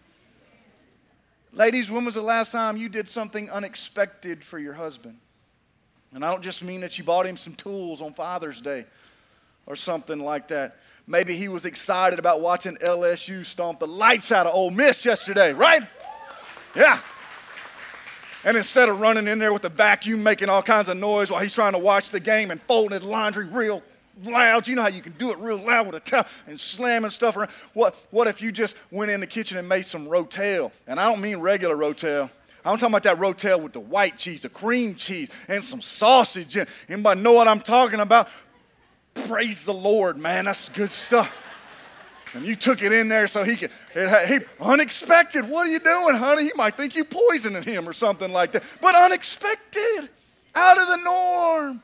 Ladies, 1.53 1.91
when 1.91 2.05
was 2.05 2.14
the 2.14 2.23
last 2.23 2.53
time 2.53 2.77
you 2.77 2.88
did 2.88 3.09
something 3.09 3.51
unexpected 3.51 4.45
for 4.45 4.59
your 4.59 4.75
husband? 4.75 5.19
And 6.14 6.25
I 6.25 6.31
don't 6.31 6.43
just 6.43 6.62
mean 6.62 6.81
that 6.81 6.99
you 6.99 7.05
bought 7.05 7.27
him 7.27 7.37
some 7.37 7.55
tools 7.55 8.01
on 8.01 8.14
Father's 8.14 8.61
Day 8.61 8.87
or 9.67 9.77
something 9.77 10.19
like 10.19 10.49
that. 10.49 10.77
Maybe 11.07 11.37
he 11.37 11.49
was 11.49 11.64
excited 11.64 12.19
about 12.19 12.41
watching 12.41 12.77
LSU 12.77 13.45
stomp 13.45 13.79
the 13.79 13.87
lights 13.87 14.33
out 14.33 14.47
of 14.47 14.55
Ole 14.55 14.71
Miss 14.71 15.05
yesterday, 15.05 15.53
right? 15.53 15.83
Yeah. 16.75 17.01
And 18.45 18.57
instead 18.57 18.88
of 18.88 19.01
running 19.01 19.27
in 19.27 19.38
there 19.38 19.53
with 19.53 19.62
the 19.62 19.69
vacuum 19.69 20.23
making 20.23 20.49
all 20.49 20.62
kinds 20.62 20.88
of 20.88 20.97
noise 20.97 21.31
while 21.31 21.41
he's 21.41 21.53
trying 21.53 21.73
to 21.73 21.79
watch 21.79 22.11
the 22.11 22.21
game 22.21 22.51
and 22.51 22.61
folding 22.62 22.99
his 22.99 23.09
laundry 23.09 23.47
real 23.47 23.83
loud, 24.24 24.68
you 24.68 24.76
know 24.76 24.83
how 24.83 24.88
you 24.88 25.02
can 25.02 25.12
do 25.12 25.31
it 25.31 25.38
real 25.38 25.59
loud 25.59 25.87
with 25.87 25.96
a 25.96 26.00
towel 26.00 26.26
and 26.46 26.59
slamming 26.59 27.11
stuff 27.11 27.37
around. 27.37 27.50
What, 27.74 27.94
what 28.11 28.26
if 28.26 28.40
you 28.42 28.52
just 28.52 28.76
went 28.90 29.11
in 29.11 29.20
the 29.20 29.26
kitchen 29.26 29.59
and 29.59 29.68
made 29.68 29.87
some 29.87 30.07
rotel? 30.07 30.72
And 30.87 30.98
I 30.98 31.04
don't 31.11 31.20
mean 31.20 31.38
regular 31.38 31.76
rotel. 31.76 32.31
I'm 32.64 32.76
talking 32.76 32.94
about 32.94 33.04
that 33.04 33.18
rotel 33.18 33.62
with 33.62 33.72
the 33.72 33.81
white 33.81 34.18
cheese, 34.18 34.42
the 34.42 34.48
cream 34.48 34.94
cheese, 34.94 35.28
and 35.46 35.64
some 35.64 35.81
sausage. 35.81 36.59
Anybody 36.88 37.20
know 37.20 37.33
what 37.33 37.48
I'm 37.48 37.61
talking 37.61 38.00
about? 38.00 38.28
Praise 39.14 39.64
the 39.64 39.74
Lord, 39.74 40.18
man. 40.18 40.44
That's 40.44 40.68
good 40.68 40.90
stuff. 40.90 41.35
And 42.35 42.44
you 42.44 42.57
took 42.57 42.83
it 42.83 42.92
in 42.92 43.09
there 43.09 43.26
so 43.26 43.42
he 43.42 43.57
could, 43.57 43.70
it, 43.94 44.28
he, 44.28 44.46
unexpected. 44.61 45.48
What 45.48 45.66
are 45.66 45.70
you 45.70 45.78
doing, 45.78 46.14
honey? 46.16 46.44
He 46.44 46.52
might 46.57 46.76
think 46.76 46.94
you 46.94 47.04
poisoning 47.04 47.62
him 47.62 47.88
or 47.88 47.94
something 47.94 48.33
like 48.33 48.52
that. 48.52 48.64
But 48.83 48.94
unexpected, 48.94 50.11
out 50.54 50.78
of 50.78 50.88
the 50.88 50.96
norm. 50.96 51.83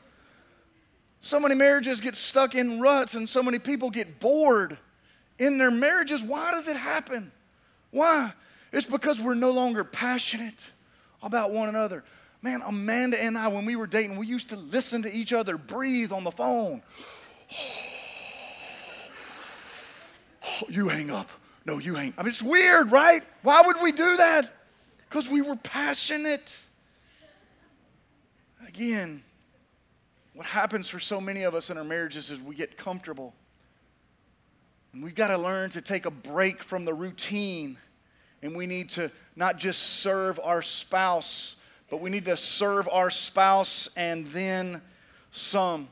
So 1.25 1.39
many 1.39 1.55
marriages 1.55 2.01
get 2.01 2.15
stuck 2.15 2.53
in 2.53 2.79
ruts 2.79 3.15
and 3.15 3.27
so 3.27 3.41
many 3.41 3.57
people 3.57 3.89
get 3.89 4.19
bored 4.19 4.77
in 5.39 5.57
their 5.57 5.71
marriages. 5.71 6.23
Why 6.23 6.51
does 6.51 6.67
it 6.67 6.77
happen? 6.77 7.31
Why? 7.89 8.31
It's 8.71 8.87
because 8.87 9.19
we're 9.19 9.33
no 9.33 9.49
longer 9.49 9.83
passionate 9.83 10.69
about 11.23 11.49
one 11.49 11.67
another. 11.67 12.03
Man, 12.43 12.61
Amanda 12.63 13.19
and 13.19 13.39
I, 13.39 13.47
when 13.47 13.65
we 13.65 13.75
were 13.75 13.87
dating, 13.87 14.17
we 14.17 14.27
used 14.27 14.49
to 14.49 14.55
listen 14.55 15.01
to 15.01 15.11
each 15.11 15.33
other 15.33 15.57
breathe 15.57 16.11
on 16.11 16.23
the 16.23 16.29
phone. 16.29 16.83
you 20.69 20.89
hang 20.89 21.09
up. 21.09 21.31
No, 21.65 21.79
you 21.79 21.95
hang. 21.95 22.13
I 22.19 22.21
mean, 22.21 22.29
it's 22.29 22.43
weird, 22.43 22.91
right? 22.91 23.23
Why 23.41 23.63
would 23.65 23.81
we 23.81 23.91
do 23.91 24.15
that? 24.17 24.53
Because 25.09 25.27
we 25.27 25.41
were 25.41 25.55
passionate. 25.55 26.55
Again, 28.67 29.23
what 30.35 30.45
happens 30.45 30.89
for 30.89 30.99
so 30.99 31.21
many 31.21 31.43
of 31.43 31.55
us 31.55 31.69
in 31.69 31.77
our 31.77 31.83
marriages 31.83 32.29
is 32.29 32.41
we 32.41 32.55
get 32.55 32.77
comfortable. 32.77 33.33
And 34.93 35.01
we've 35.01 35.15
got 35.15 35.29
to 35.29 35.37
learn 35.37 35.69
to 35.71 35.81
take 35.81 36.05
a 36.05 36.11
break 36.11 36.61
from 36.61 36.83
the 36.83 36.93
routine. 36.93 37.77
And 38.41 38.55
we 38.55 38.67
need 38.67 38.89
to 38.91 39.09
not 39.37 39.57
just 39.57 39.81
serve 39.81 40.39
our 40.43 40.61
spouse, 40.61 41.55
but 41.89 42.01
we 42.01 42.09
need 42.09 42.25
to 42.25 42.35
serve 42.35 42.89
our 42.91 43.09
spouse 43.09 43.87
and 43.95 44.27
then 44.27 44.81
some. 45.31 45.87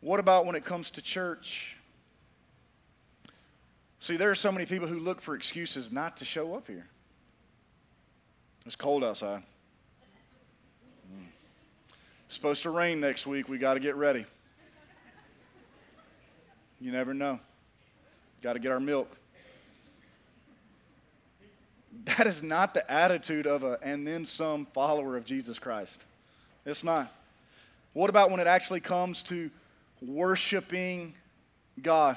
What 0.00 0.20
about 0.20 0.44
when 0.44 0.54
it 0.54 0.64
comes 0.64 0.90
to 0.92 1.02
church? 1.02 1.76
See, 4.00 4.16
there 4.16 4.30
are 4.30 4.34
so 4.34 4.52
many 4.52 4.66
people 4.66 4.86
who 4.86 4.98
look 4.98 5.22
for 5.22 5.34
excuses 5.34 5.90
not 5.90 6.18
to 6.18 6.26
show 6.26 6.54
up 6.54 6.66
here. 6.66 6.86
It's 8.66 8.76
cold 8.76 9.02
outside. 9.02 9.44
It's 12.32 12.38
supposed 12.38 12.62
to 12.62 12.70
rain 12.70 12.98
next 12.98 13.26
week. 13.26 13.46
We 13.50 13.58
got 13.58 13.74
to 13.74 13.80
get 13.80 13.94
ready. 13.94 14.24
You 16.80 16.90
never 16.90 17.12
know. 17.12 17.38
Got 18.40 18.54
to 18.54 18.58
get 18.58 18.72
our 18.72 18.80
milk. 18.80 19.14
That 22.06 22.26
is 22.26 22.42
not 22.42 22.72
the 22.72 22.90
attitude 22.90 23.46
of 23.46 23.64
a 23.64 23.78
and 23.82 24.06
then 24.06 24.24
some 24.24 24.64
follower 24.72 25.18
of 25.18 25.26
Jesus 25.26 25.58
Christ. 25.58 26.04
It's 26.64 26.82
not. 26.82 27.12
What 27.92 28.08
about 28.08 28.30
when 28.30 28.40
it 28.40 28.46
actually 28.46 28.80
comes 28.80 29.20
to 29.24 29.50
worshiping 30.00 31.12
God. 31.82 32.16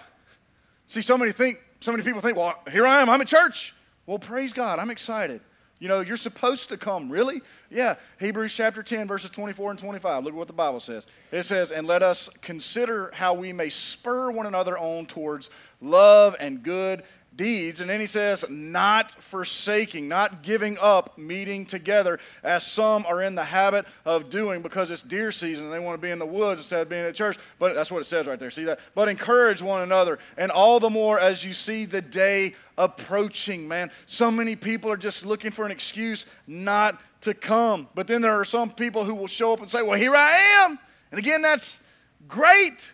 See, 0.85 1.01
so 1.01 1.17
many 1.17 1.33
think, 1.33 1.59
so 1.81 1.91
many 1.91 2.05
people 2.05 2.21
think, 2.21 2.37
well, 2.37 2.55
here 2.71 2.87
I 2.87 3.01
am, 3.01 3.09
I'm 3.09 3.19
at 3.19 3.27
church. 3.27 3.75
Well, 4.05 4.19
praise 4.19 4.53
God, 4.53 4.79
I'm 4.79 4.91
excited. 4.91 5.41
You 5.79 5.89
know, 5.89 5.99
you're 5.99 6.15
supposed 6.15 6.69
to 6.69 6.77
come. 6.77 7.09
Really? 7.09 7.41
Yeah. 7.69 7.95
Hebrews 8.19 8.53
chapter 8.53 8.81
10, 8.81 9.07
verses 9.07 9.29
24 9.29 9.71
and 9.71 9.79
25. 9.79 10.23
Look 10.23 10.33
at 10.33 10.37
what 10.37 10.47
the 10.47 10.53
Bible 10.53 10.79
says. 10.79 11.05
It 11.31 11.43
says, 11.43 11.71
And 11.71 11.85
let 11.85 12.01
us 12.01 12.29
consider 12.41 13.11
how 13.13 13.33
we 13.33 13.51
may 13.51 13.69
spur 13.69 14.31
one 14.31 14.45
another 14.45 14.77
on 14.77 15.05
towards 15.05 15.49
love 15.81 16.35
and 16.39 16.63
good 16.63 17.03
deeds. 17.35 17.81
And 17.81 17.89
then 17.89 17.99
he 17.99 18.05
says, 18.05 18.45
not 18.49 19.11
forsaking, 19.11 20.07
not 20.07 20.41
giving 20.41 20.77
up 20.79 21.17
meeting 21.17 21.65
together, 21.65 22.19
as 22.43 22.65
some 22.65 23.05
are 23.07 23.21
in 23.21 23.35
the 23.35 23.43
habit 23.43 23.85
of 24.05 24.29
doing 24.29 24.61
because 24.61 24.91
it's 24.91 25.01
deer 25.01 25.31
season 25.31 25.65
and 25.65 25.73
they 25.73 25.79
want 25.79 25.99
to 25.99 26.01
be 26.01 26.11
in 26.11 26.19
the 26.19 26.25
woods 26.25 26.59
instead 26.59 26.81
of 26.81 26.89
being 26.89 27.05
at 27.05 27.15
church. 27.15 27.37
But 27.59 27.75
that's 27.75 27.91
what 27.91 27.99
it 27.99 28.05
says 28.05 28.27
right 28.27 28.39
there. 28.39 28.51
See 28.51 28.63
that? 28.65 28.79
But 28.93 29.09
encourage 29.09 29.61
one 29.61 29.81
another, 29.81 30.19
and 30.37 30.51
all 30.51 30.79
the 30.79 30.89
more 30.89 31.19
as 31.19 31.43
you 31.43 31.53
see 31.53 31.85
the 31.85 32.01
day 32.01 32.55
approaching, 32.77 33.67
man. 33.67 33.91
So 34.05 34.29
many 34.29 34.55
people 34.55 34.91
are 34.91 34.97
just 34.97 35.25
looking 35.25 35.51
for 35.51 35.65
an 35.65 35.71
excuse 35.71 36.25
not 36.47 36.99
to 37.21 37.33
come. 37.33 37.87
But 37.95 38.07
then 38.07 38.21
there 38.21 38.33
are 38.33 38.45
some 38.45 38.69
people 38.69 39.03
who 39.03 39.15
will 39.15 39.27
show 39.27 39.53
up 39.53 39.61
and 39.61 39.69
say, 39.69 39.81
Well, 39.81 39.97
here 39.97 40.15
I 40.15 40.31
am. 40.63 40.79
And 41.11 41.19
again, 41.19 41.41
that's 41.41 41.79
great. 42.27 42.93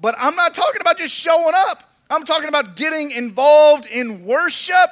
But 0.00 0.16
I'm 0.18 0.36
not 0.36 0.54
talking 0.54 0.80
about 0.80 0.98
just 0.98 1.14
showing 1.14 1.54
up. 1.54 1.93
I'm 2.10 2.24
talking 2.24 2.48
about 2.48 2.76
getting 2.76 3.10
involved 3.10 3.86
in 3.86 4.24
worship. 4.24 4.90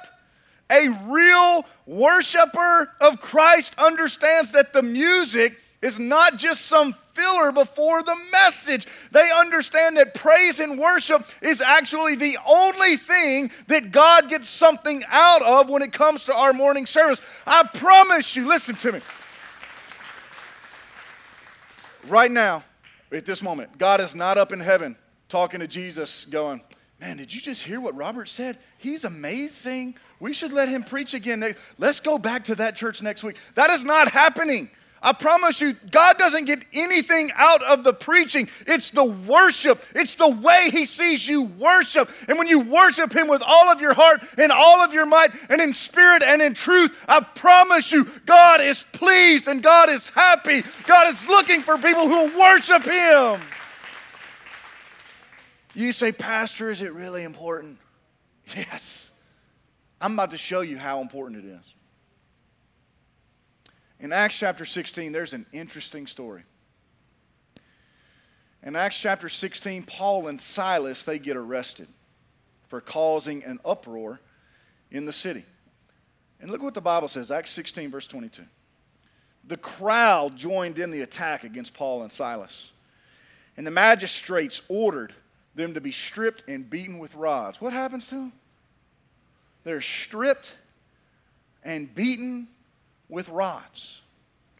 A 0.70 0.88
real 0.88 1.66
worshiper 1.86 2.90
of 3.00 3.20
Christ 3.20 3.74
understands 3.78 4.52
that 4.52 4.72
the 4.72 4.82
music 4.82 5.58
is 5.82 5.98
not 5.98 6.38
just 6.38 6.66
some 6.66 6.94
filler 7.12 7.52
before 7.52 8.02
the 8.02 8.16
message. 8.30 8.86
They 9.10 9.30
understand 9.30 9.96
that 9.96 10.14
praise 10.14 10.60
and 10.60 10.78
worship 10.78 11.26
is 11.42 11.60
actually 11.60 12.14
the 12.14 12.38
only 12.46 12.96
thing 12.96 13.50
that 13.66 13.92
God 13.92 14.30
gets 14.30 14.48
something 14.48 15.02
out 15.08 15.42
of 15.42 15.68
when 15.68 15.82
it 15.82 15.92
comes 15.92 16.24
to 16.26 16.34
our 16.34 16.52
morning 16.52 16.86
service. 16.86 17.20
I 17.46 17.64
promise 17.64 18.34
you, 18.36 18.46
listen 18.46 18.76
to 18.76 18.92
me. 18.92 19.00
Right 22.08 22.30
now, 22.30 22.64
at 23.10 23.26
this 23.26 23.42
moment, 23.42 23.76
God 23.76 24.00
is 24.00 24.14
not 24.14 24.38
up 24.38 24.52
in 24.52 24.60
heaven 24.60 24.96
talking 25.28 25.60
to 25.60 25.66
Jesus, 25.66 26.24
going, 26.24 26.62
Man, 27.02 27.16
did 27.16 27.34
you 27.34 27.40
just 27.40 27.64
hear 27.64 27.80
what 27.80 27.96
Robert 27.96 28.28
said? 28.28 28.58
He's 28.78 29.02
amazing. 29.02 29.96
We 30.20 30.32
should 30.32 30.52
let 30.52 30.68
him 30.68 30.84
preach 30.84 31.14
again. 31.14 31.56
Let's 31.76 31.98
go 31.98 32.16
back 32.16 32.44
to 32.44 32.54
that 32.54 32.76
church 32.76 33.02
next 33.02 33.24
week. 33.24 33.34
That 33.56 33.70
is 33.70 33.84
not 33.84 34.12
happening. 34.12 34.70
I 35.02 35.12
promise 35.12 35.60
you, 35.60 35.72
God 35.90 36.16
doesn't 36.16 36.44
get 36.44 36.60
anything 36.72 37.32
out 37.34 37.60
of 37.64 37.82
the 37.82 37.92
preaching. 37.92 38.48
It's 38.68 38.90
the 38.90 39.02
worship, 39.02 39.82
it's 39.96 40.14
the 40.14 40.28
way 40.28 40.68
He 40.70 40.86
sees 40.86 41.26
you 41.26 41.42
worship. 41.42 42.08
And 42.28 42.38
when 42.38 42.46
you 42.46 42.60
worship 42.60 43.12
Him 43.12 43.26
with 43.26 43.42
all 43.44 43.68
of 43.68 43.80
your 43.80 43.94
heart 43.94 44.22
and 44.38 44.52
all 44.52 44.80
of 44.80 44.94
your 44.94 45.04
might 45.04 45.32
and 45.50 45.60
in 45.60 45.74
spirit 45.74 46.22
and 46.22 46.40
in 46.40 46.54
truth, 46.54 46.96
I 47.08 47.18
promise 47.18 47.90
you, 47.90 48.08
God 48.26 48.60
is 48.60 48.86
pleased 48.92 49.48
and 49.48 49.60
God 49.60 49.88
is 49.88 50.08
happy. 50.10 50.62
God 50.86 51.12
is 51.12 51.26
looking 51.26 51.62
for 51.62 51.76
people 51.78 52.06
who 52.08 52.38
worship 52.38 52.84
Him. 52.84 53.40
You 55.74 55.92
say, 55.92 56.12
Pastor, 56.12 56.70
is 56.70 56.82
it 56.82 56.92
really 56.92 57.22
important? 57.22 57.78
Yes. 58.56 59.12
I'm 60.00 60.14
about 60.14 60.32
to 60.32 60.36
show 60.36 60.62
you 60.62 60.76
how 60.76 61.00
important 61.00 61.44
it 61.44 61.48
is. 61.48 61.74
In 64.00 64.12
Acts 64.12 64.36
chapter 64.36 64.64
16, 64.64 65.12
there's 65.12 65.32
an 65.32 65.46
interesting 65.52 66.08
story. 66.08 66.42
In 68.64 68.74
Acts 68.74 68.98
chapter 68.98 69.28
16, 69.28 69.84
Paul 69.84 70.26
and 70.26 70.40
Silas, 70.40 71.04
they 71.04 71.20
get 71.20 71.36
arrested 71.36 71.86
for 72.66 72.80
causing 72.80 73.44
an 73.44 73.60
uproar 73.64 74.18
in 74.90 75.04
the 75.04 75.12
city. 75.12 75.44
And 76.40 76.50
look 76.50 76.62
what 76.62 76.74
the 76.74 76.80
Bible 76.80 77.06
says, 77.06 77.30
Acts 77.30 77.50
16, 77.52 77.92
verse 77.92 78.08
22. 78.08 78.42
The 79.44 79.56
crowd 79.56 80.36
joined 80.36 80.80
in 80.80 80.90
the 80.90 81.02
attack 81.02 81.44
against 81.44 81.74
Paul 81.74 82.02
and 82.02 82.12
Silas. 82.12 82.72
And 83.56 83.64
the 83.64 83.70
magistrates 83.70 84.62
ordered 84.68 85.14
them 85.54 85.74
to 85.74 85.80
be 85.80 85.92
stripped 85.92 86.44
and 86.48 86.68
beaten 86.68 86.98
with 86.98 87.14
rods. 87.14 87.60
What 87.60 87.72
happens 87.72 88.06
to 88.08 88.14
them? 88.16 88.32
They're 89.64 89.80
stripped 89.80 90.56
and 91.62 91.94
beaten 91.94 92.48
with 93.08 93.28
rods. 93.28 94.00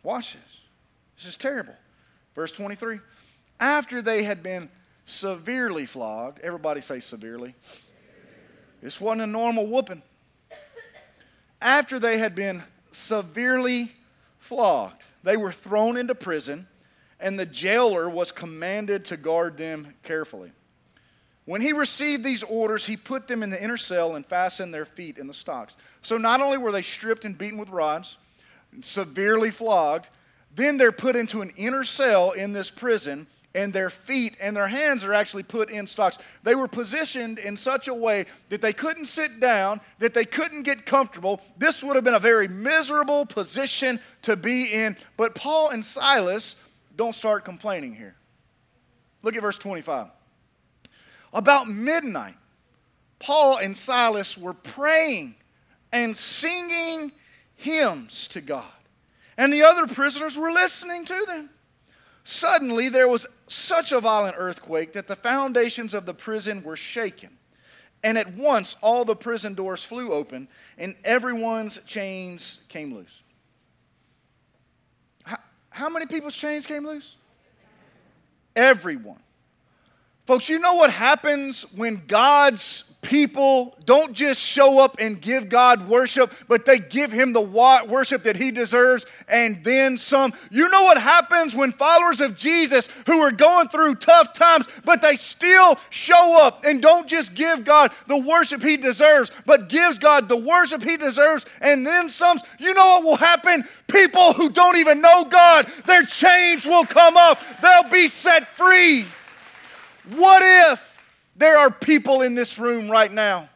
Watch 0.03 0.35
this. 0.35 0.61
This 1.17 1.27
is 1.27 1.37
terrible. 1.37 1.75
Verse 2.35 2.53
23. 2.53 3.01
After 3.59 4.03
they 4.03 4.23
had 4.25 4.43
been 4.43 4.69
severely 5.05 5.87
flogged, 5.87 6.41
everybody 6.41 6.81
say 6.81 7.01
severely. 7.01 7.55
This 8.81 9.01
wasn't 9.01 9.23
a 9.23 9.27
normal 9.27 9.67
whooping. 9.67 10.03
After 11.61 12.01
they 12.01 12.19
had 12.19 12.35
been 12.35 12.63
severely 12.91 13.93
flogged, 14.39 15.03
they 15.23 15.37
were 15.37 15.53
thrown 15.53 15.97
into 15.97 16.15
prison, 16.15 16.67
and 17.21 17.39
the 17.39 17.47
jailer 17.47 18.11
was 18.11 18.33
commanded 18.33 19.05
to 19.07 19.17
guard 19.17 19.57
them 19.57 19.95
carefully. 20.03 20.51
When 21.45 21.61
he 21.61 21.73
received 21.73 22.23
these 22.23 22.43
orders, 22.45 22.87
he 22.87 22.97
put 22.97 23.27
them 23.27 23.43
in 23.43 23.51
the 23.51 23.63
inner 23.63 23.77
cell 23.77 24.15
and 24.15 24.25
fastened 24.25 24.73
their 24.73 24.85
feet 24.85 25.19
in 25.19 25.27
the 25.27 25.33
stocks. 25.33 25.77
So 26.01 26.17
not 26.17 26.41
only 26.41 26.57
were 26.57 26.71
they 26.71 26.83
stripped 26.83 27.25
and 27.25 27.37
beaten 27.37 27.59
with 27.59 27.69
rods, 27.69 28.17
severely 28.81 29.51
flogged, 29.51 30.09
then 30.55 30.77
they're 30.77 30.93
put 30.93 31.17
into 31.17 31.43
an 31.43 31.53
inner 31.57 31.83
cell 31.83 32.31
in 32.31 32.53
this 32.53 32.71
prison, 32.71 33.27
and 33.55 33.73
their 33.73 33.91
feet 33.91 34.37
and 34.41 34.57
their 34.57 34.69
hands 34.69 35.05
are 35.05 35.13
actually 35.13 35.43
put 35.43 35.69
in 35.69 35.87
stocks. 35.87 36.19
They 36.43 36.55
were 36.55 36.69
positioned 36.69 37.39
in 37.39 37.57
such 37.57 37.89
a 37.89 37.95
way 37.95 38.27
that 38.49 38.61
they 38.61 38.73
couldn't 38.73 39.07
sit 39.07 39.41
down, 39.41 39.81
that 39.99 40.15
they 40.15 40.25
couldn't 40.25 40.63
get 40.63 40.87
comfortable. 40.87 41.41
This 41.59 41.83
would 41.83 41.97
have 41.97 42.05
been 42.05 42.15
a 42.15 42.21
very 42.21 42.49
miserable 42.49 43.27
position 43.27 44.01
to 44.23 44.37
be 44.37 44.73
in. 44.73 44.97
But 45.17 45.35
Paul 45.35 45.71
and 45.71 45.85
Silas 45.85 46.57
don't 46.97 47.15
start 47.15 47.45
complaining 47.45 47.95
here. 47.95 48.15
Look 49.23 49.37
at 49.37 49.43
verse 49.43 49.59
25. 49.59 50.09
About 51.33 51.69
midnight, 51.69 52.37
Paul 53.19 53.57
and 53.57 53.77
Silas 53.77 54.37
were 54.37 54.55
praying 54.55 55.35
and 55.93 56.17
singing 56.17 57.13
hymns 57.57 58.29
to 58.29 58.41
God, 58.41 58.65
and 59.37 59.53
the 59.53 59.63
other 59.63 59.87
prisoners 59.87 60.37
were 60.37 60.51
listening 60.51 61.05
to 61.05 61.25
them. 61.27 61.51
Suddenly, 62.25 62.89
there 62.89 63.09
was 63.09 63.27
such 63.49 63.93
a 63.93 64.01
violent 64.01 64.37
earthquake 64.39 64.93
that 64.93 65.07
the 65.07 65.17
foundations 65.17 65.95
of 65.95 66.07
the 66.07 66.15
prison 66.15 66.63
were 66.63 66.77
shaken. 66.77 67.31
And 68.05 68.19
at 68.19 68.35
once, 68.35 68.77
all 68.81 69.05
the 69.05 69.17
prison 69.17 69.55
doors 69.55 69.85
flew 69.85 70.13
open, 70.13 70.49
and 70.77 70.95
everyone's 71.05 71.79
chains 71.85 72.61
came 72.69 72.95
loose. 72.95 73.23
How, 75.25 75.39
how 75.71 75.89
many 75.89 76.07
people's 76.07 76.35
chains 76.35 76.67
came 76.67 76.85
loose? 76.85 77.17
Everyone. 78.57 79.21
Folks, 80.25 80.49
you 80.49 80.61
know 80.61 80.75
what 80.75 80.91
happens 80.91 81.63
when 81.75 82.03
God's 82.07 82.85
people 83.03 83.77
don't 83.85 84.13
just 84.13 84.41
show 84.41 84.79
up 84.79 84.97
and 85.01 85.21
give 85.21 85.49
God 85.49 85.89
worship, 85.89 86.33
but 86.47 86.65
they 86.65 86.79
give 86.79 87.11
Him 87.11 87.33
the 87.33 87.41
worship 87.41 88.23
that 88.23 88.37
He 88.37 88.53
deserves 88.53 89.05
and 89.27 89.65
then 89.65 89.99
some. 89.99 90.33
You 90.51 90.69
know 90.69 90.85
what 90.85 90.99
happens 90.99 91.57
when 91.57 91.73
followers 91.73 92.21
of 92.21 92.37
Jesus 92.37 92.89
who 93.07 93.21
are 93.21 93.33
going 93.33 93.69
through 93.69 93.97
tough 93.97 94.33
times, 94.33 94.69
but 94.85 95.03
they 95.03 95.17
still 95.17 95.77
show 95.91 96.39
up 96.41 96.65
and 96.65 96.81
don't 96.81 97.09
just 97.09 97.35
give 97.35 97.65
God 97.65 97.91
the 98.07 98.17
worship 98.17 98.63
He 98.63 98.77
deserves, 98.77 99.33
but 99.45 99.69
gives 99.69 99.99
God 99.99 100.29
the 100.29 100.37
worship 100.37 100.85
He 100.85 100.97
deserves 100.97 101.45
and 101.61 101.85
then 101.85 102.09
some. 102.09 102.39
You 102.61 102.75
know 102.75 102.87
what 102.87 103.03
will 103.03 103.17
happen? 103.17 103.65
People 103.89 104.35
who 104.35 104.49
don't 104.51 104.77
even 104.77 105.01
know 105.01 105.25
God, 105.25 105.67
their 105.85 106.05
chains 106.05 106.65
will 106.65 106.87
come 106.87 107.17
off, 107.17 107.61
they'll 107.61 107.91
be 107.91 108.07
set 108.07 108.47
free. 108.47 109.07
What 110.11 110.43
if 110.43 110.89
there 111.37 111.57
are 111.59 111.71
people 111.71 112.23
in 112.23 112.35
this 112.35 112.59
room 112.59 112.91
right 112.91 113.11
now? 113.11 113.49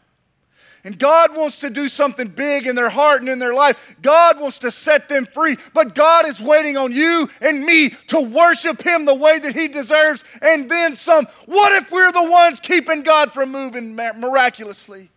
And 0.87 0.97
God 0.97 1.37
wants 1.37 1.59
to 1.59 1.71
do 1.71 1.89
something 1.89 2.29
big 2.29 2.65
in 2.65 2.77
their 2.77 2.89
heart 2.89 3.21
and 3.21 3.29
in 3.29 3.41
their 3.41 3.55
life. 3.55 3.97
God 4.03 4.39
wants 4.39 4.61
to 4.61 4.71
set 4.71 5.09
them 5.09 5.27
free. 5.27 5.57
But 5.75 5.97
God 5.97 6.29
is 6.29 6.41
waiting 6.41 6.77
on 6.77 6.93
you 6.93 7.29
and 7.41 7.65
me 7.65 7.91
to 8.07 8.21
worship 8.21 8.83
Him 8.83 9.05
the 9.05 9.13
way 9.13 9.41
that 9.41 9.53
He 9.53 9.67
deserves 9.67 10.23
and 10.41 10.71
then 10.71 10.95
some. 10.95 11.27
What 11.47 11.73
if 11.73 11.91
we're 11.91 12.13
the 12.13 12.31
ones 12.31 12.61
keeping 12.61 13.03
God 13.03 13.33
from 13.33 13.51
moving 13.51 13.97
miraculously? 13.97 15.11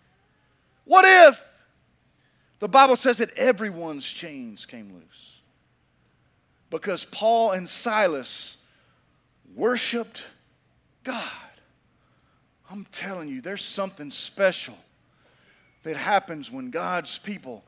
What 0.86 1.06
if? 1.06 1.40
The 2.58 2.68
Bible 2.68 2.96
says 2.96 3.20
that 3.20 3.38
everyone's 3.38 4.08
chains 4.12 4.66
came 4.66 4.92
loose 4.92 5.36
because 6.72 7.06
Paul 7.06 7.52
and 7.52 7.70
Silas 7.70 8.58
worshiped 9.56 10.26
God. 11.10 11.24
I'm 12.70 12.86
telling 12.92 13.30
you, 13.30 13.42
there's 13.42 13.66
something 13.66 14.12
special 14.12 14.78
that 15.82 15.96
happens 15.96 16.52
when 16.52 16.70
God's 16.70 17.18
people 17.18 17.64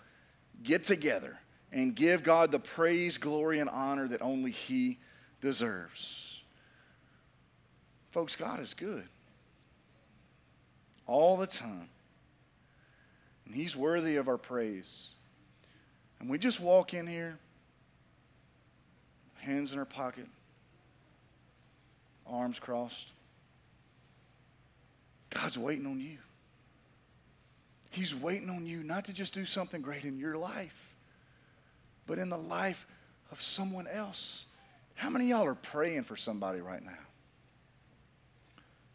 get 0.61 0.83
together 0.83 1.39
and 1.71 1.95
give 1.95 2.23
God 2.23 2.51
the 2.51 2.59
praise, 2.59 3.17
glory, 3.17 3.57
and 3.57 3.67
honor 3.67 4.07
that 4.09 4.21
only 4.21 4.51
He 4.51 4.99
deserves. 5.41 6.39
Folks, 8.11 8.35
God 8.35 8.59
is 8.59 8.75
good 8.75 9.07
all 11.07 11.35
the 11.35 11.47
time, 11.47 11.89
and 13.47 13.55
He's 13.55 13.75
worthy 13.75 14.17
of 14.17 14.27
our 14.27 14.37
praise. 14.37 15.15
And 16.19 16.29
we 16.29 16.37
just 16.37 16.59
walk 16.59 16.93
in 16.93 17.07
here, 17.07 17.39
hands 19.39 19.73
in 19.73 19.79
our 19.79 19.85
pocket, 19.85 20.27
arms 22.27 22.59
crossed. 22.59 23.13
God's 25.31 25.57
waiting 25.57 25.85
on 25.85 25.99
you. 25.99 26.17
He's 27.89 28.15
waiting 28.15 28.49
on 28.49 28.65
you 28.65 28.83
not 28.83 29.05
to 29.05 29.13
just 29.13 29.33
do 29.33 29.43
something 29.43 29.81
great 29.81 30.05
in 30.05 30.17
your 30.17 30.37
life, 30.37 30.95
but 32.05 32.19
in 32.19 32.29
the 32.29 32.37
life 32.37 32.85
of 33.31 33.41
someone 33.41 33.87
else. 33.87 34.45
How 34.95 35.09
many 35.09 35.27
y'all 35.27 35.45
are 35.45 35.55
praying 35.55 36.03
for 36.03 36.15
somebody 36.15 36.61
right 36.61 36.83
now? 36.83 36.91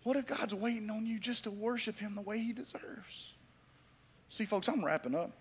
What 0.03 0.17
if 0.17 0.27
God's 0.27 0.55
waiting 0.55 0.89
on 0.89 1.05
you 1.05 1.19
just 1.19 1.45
to 1.45 1.51
worship 1.51 1.99
Him 1.99 2.15
the 2.15 2.23
way 2.23 2.39
He 2.39 2.53
deserves? 2.53 3.33
See, 4.29 4.45
folks, 4.45 4.69
I'm 4.69 4.85
wrapping 4.85 5.15
up. 5.15 5.33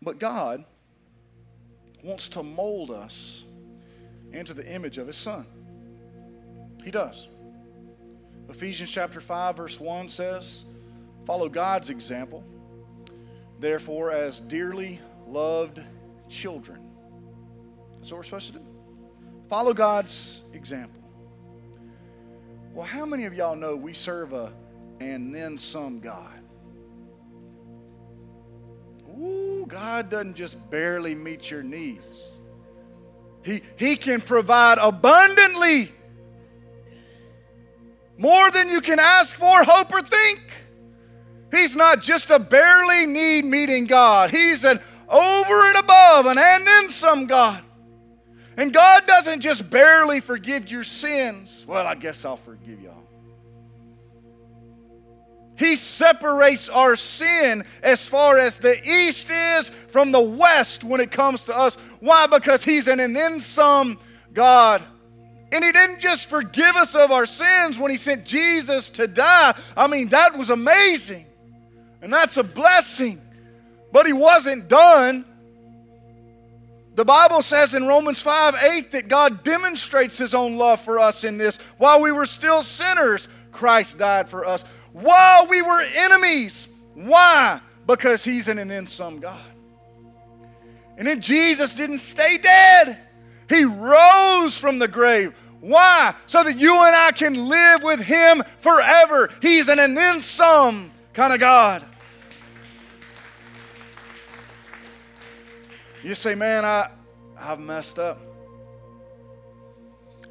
But 0.00 0.18
God 0.18 0.64
wants 2.02 2.28
to 2.28 2.42
mold 2.42 2.90
us 2.90 3.44
into 4.32 4.54
the 4.54 4.66
image 4.66 4.98
of 4.98 5.06
His 5.06 5.16
Son. 5.16 5.46
He 6.82 6.90
does. 6.90 7.28
Ephesians 8.48 8.90
chapter 8.90 9.20
5, 9.20 9.56
verse 9.56 9.80
1 9.80 10.08
says, 10.08 10.64
Follow 11.24 11.48
God's 11.48 11.90
example, 11.90 12.44
therefore, 13.58 14.10
as 14.10 14.40
dearly 14.40 15.00
loved 15.26 15.80
children. 16.28 16.80
That's 17.94 18.12
what 18.12 18.18
we're 18.18 18.24
supposed 18.24 18.52
to 18.52 18.58
do. 18.58 18.64
Follow 19.48 19.72
God's 19.72 20.42
example. 20.52 21.02
Well, 22.74 22.86
how 22.86 23.06
many 23.06 23.24
of 23.24 23.34
y'all 23.34 23.56
know 23.56 23.76
we 23.76 23.92
serve 23.92 24.32
a 24.32 24.52
and 25.00 25.34
then 25.34 25.56
some 25.56 26.00
God? 26.00 26.40
Ooh, 29.08 29.64
God 29.66 30.10
doesn't 30.10 30.34
just 30.34 30.70
barely 30.70 31.14
meet 31.14 31.50
your 31.50 31.62
needs. 31.62 32.28
He, 33.44 33.62
he 33.76 33.96
can 33.96 34.20
provide 34.20 34.78
abundantly 34.78 35.92
more 38.16 38.50
than 38.50 38.68
you 38.68 38.80
can 38.80 38.98
ask 38.98 39.36
for, 39.36 39.64
hope, 39.64 39.92
or 39.92 40.00
think. 40.00 40.40
He's 41.50 41.76
not 41.76 42.00
just 42.00 42.30
a 42.30 42.38
barely 42.38 43.06
need 43.06 43.44
meeting 43.44 43.86
God, 43.86 44.30
He's 44.30 44.64
an 44.64 44.80
over 45.08 45.68
and 45.68 45.76
above, 45.76 46.26
an 46.26 46.38
and 46.38 46.66
then 46.66 46.88
some 46.88 47.26
God. 47.26 47.62
And 48.56 48.72
God 48.72 49.06
doesn't 49.06 49.40
just 49.40 49.68
barely 49.68 50.20
forgive 50.20 50.70
your 50.70 50.84
sins. 50.84 51.64
Well, 51.66 51.86
I 51.86 51.96
guess 51.96 52.24
I'll 52.24 52.36
forgive 52.36 52.80
y'all. 52.80 53.02
He 55.56 55.76
separates 55.76 56.68
our 56.68 56.96
sin 56.96 57.64
as 57.82 58.08
far 58.08 58.38
as 58.38 58.56
the 58.56 58.76
east 58.84 59.30
is 59.30 59.70
from 59.88 60.10
the 60.10 60.20
west 60.20 60.82
when 60.82 61.00
it 61.00 61.10
comes 61.10 61.44
to 61.44 61.56
us. 61.56 61.76
Why? 62.00 62.26
Because 62.26 62.64
He's 62.64 62.88
an 62.88 63.00
and 63.00 63.14
then 63.14 63.40
some 63.40 63.98
God. 64.32 64.84
And 65.54 65.64
He 65.64 65.70
didn't 65.70 66.00
just 66.00 66.28
forgive 66.28 66.74
us 66.74 66.96
of 66.96 67.12
our 67.12 67.26
sins 67.26 67.78
when 67.78 67.92
He 67.92 67.96
sent 67.96 68.24
Jesus 68.24 68.88
to 68.90 69.06
die. 69.06 69.56
I 69.76 69.86
mean, 69.86 70.08
that 70.08 70.36
was 70.36 70.50
amazing. 70.50 71.26
And 72.02 72.12
that's 72.12 72.36
a 72.38 72.42
blessing. 72.42 73.22
But 73.92 74.04
He 74.04 74.12
wasn't 74.12 74.66
done. 74.66 75.24
The 76.96 77.04
Bible 77.04 77.40
says 77.40 77.72
in 77.72 77.86
Romans 77.86 78.20
5 78.20 78.56
8 78.60 78.90
that 78.90 79.08
God 79.08 79.44
demonstrates 79.44 80.18
His 80.18 80.34
own 80.34 80.58
love 80.58 80.80
for 80.80 80.98
us 80.98 81.22
in 81.22 81.38
this. 81.38 81.58
While 81.78 82.00
we 82.00 82.10
were 82.10 82.26
still 82.26 82.60
sinners, 82.60 83.28
Christ 83.52 83.96
died 83.96 84.28
for 84.28 84.44
us. 84.44 84.64
While 84.92 85.46
we 85.46 85.62
were 85.62 85.82
enemies. 85.94 86.66
Why? 86.94 87.60
Because 87.86 88.24
He's 88.24 88.48
an 88.48 88.58
and 88.58 88.68
then 88.68 88.88
some 88.88 89.20
God. 89.20 89.40
And 90.98 91.06
then 91.06 91.20
Jesus 91.20 91.76
didn't 91.76 91.98
stay 91.98 92.38
dead, 92.38 92.98
He 93.48 93.64
rose 93.64 94.58
from 94.58 94.80
the 94.80 94.88
grave. 94.88 95.32
Why? 95.64 96.14
So 96.26 96.44
that 96.44 96.58
you 96.58 96.74
and 96.74 96.94
I 96.94 97.10
can 97.12 97.48
live 97.48 97.82
with 97.82 98.00
Him 98.00 98.42
forever. 98.60 99.30
He's 99.40 99.70
an 99.70 99.78
and 99.78 99.96
then 99.96 100.20
some 100.20 100.90
kind 101.14 101.32
of 101.32 101.40
God. 101.40 101.82
You 106.02 106.14
say, 106.14 106.34
man, 106.34 106.66
I, 106.66 106.90
I've 107.40 107.60
messed 107.60 107.98
up. 107.98 108.20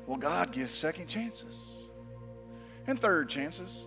Well, 0.06 0.20
God 0.20 0.52
gives 0.52 0.72
second 0.72 1.08
chances 1.08 1.58
and 2.86 3.00
third 3.00 3.28
chances 3.28 3.86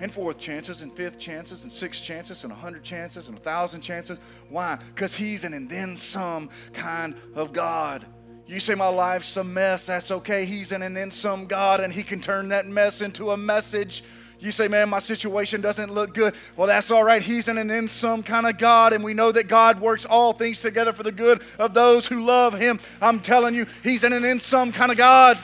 and 0.00 0.12
fourth 0.12 0.40
chances 0.40 0.82
and 0.82 0.92
fifth 0.92 1.20
chances 1.20 1.62
and 1.62 1.72
sixth 1.72 2.02
chances 2.02 2.42
and 2.42 2.52
a 2.52 2.56
hundred 2.56 2.82
chances 2.82 3.28
and 3.28 3.38
a 3.38 3.40
thousand 3.40 3.82
chances. 3.82 4.18
Why? 4.48 4.80
Because 4.92 5.14
He's 5.14 5.44
an 5.44 5.54
and 5.54 5.70
then 5.70 5.96
some 5.96 6.50
kind 6.72 7.14
of 7.36 7.52
God. 7.52 8.04
You 8.48 8.60
say 8.60 8.74
my 8.74 8.88
life's 8.88 9.36
a 9.36 9.44
mess, 9.44 9.84
that's 9.84 10.10
okay. 10.10 10.46
He's 10.46 10.72
an 10.72 10.80
and 10.82 10.96
then 10.96 11.10
some 11.10 11.44
God, 11.44 11.80
and 11.80 11.92
He 11.92 12.02
can 12.02 12.18
turn 12.22 12.48
that 12.48 12.66
mess 12.66 13.02
into 13.02 13.30
a 13.32 13.36
message. 13.36 14.02
You 14.40 14.50
say, 14.50 14.68
man, 14.68 14.88
my 14.88 15.00
situation 15.00 15.60
doesn't 15.60 15.92
look 15.92 16.14
good. 16.14 16.34
Well, 16.56 16.66
that's 16.66 16.90
all 16.90 17.04
right. 17.04 17.22
He's 17.22 17.48
an 17.48 17.58
and 17.58 17.68
then 17.68 17.88
some 17.88 18.22
kind 18.22 18.46
of 18.46 18.56
God, 18.56 18.94
and 18.94 19.04
we 19.04 19.12
know 19.12 19.30
that 19.32 19.48
God 19.48 19.80
works 19.82 20.06
all 20.06 20.32
things 20.32 20.62
together 20.62 20.94
for 20.94 21.02
the 21.02 21.12
good 21.12 21.42
of 21.58 21.74
those 21.74 22.06
who 22.06 22.24
love 22.24 22.54
Him. 22.54 22.80
I'm 23.02 23.20
telling 23.20 23.54
you, 23.54 23.66
He's 23.84 24.02
an 24.02 24.14
and 24.14 24.24
then 24.24 24.40
some 24.40 24.72
kind 24.72 24.90
of 24.90 24.96
God. 24.96 25.38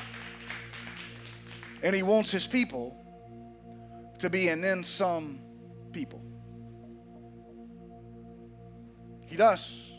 And 1.83 1.95
He 1.95 2.03
wants 2.03 2.31
His 2.31 2.47
people 2.47 2.97
to 4.21 4.31
be 4.31 4.49
and 4.49 4.65
then 4.65 4.83
some 4.83 5.41
people. 5.93 6.23
He 9.27 9.37
does. 9.37 9.91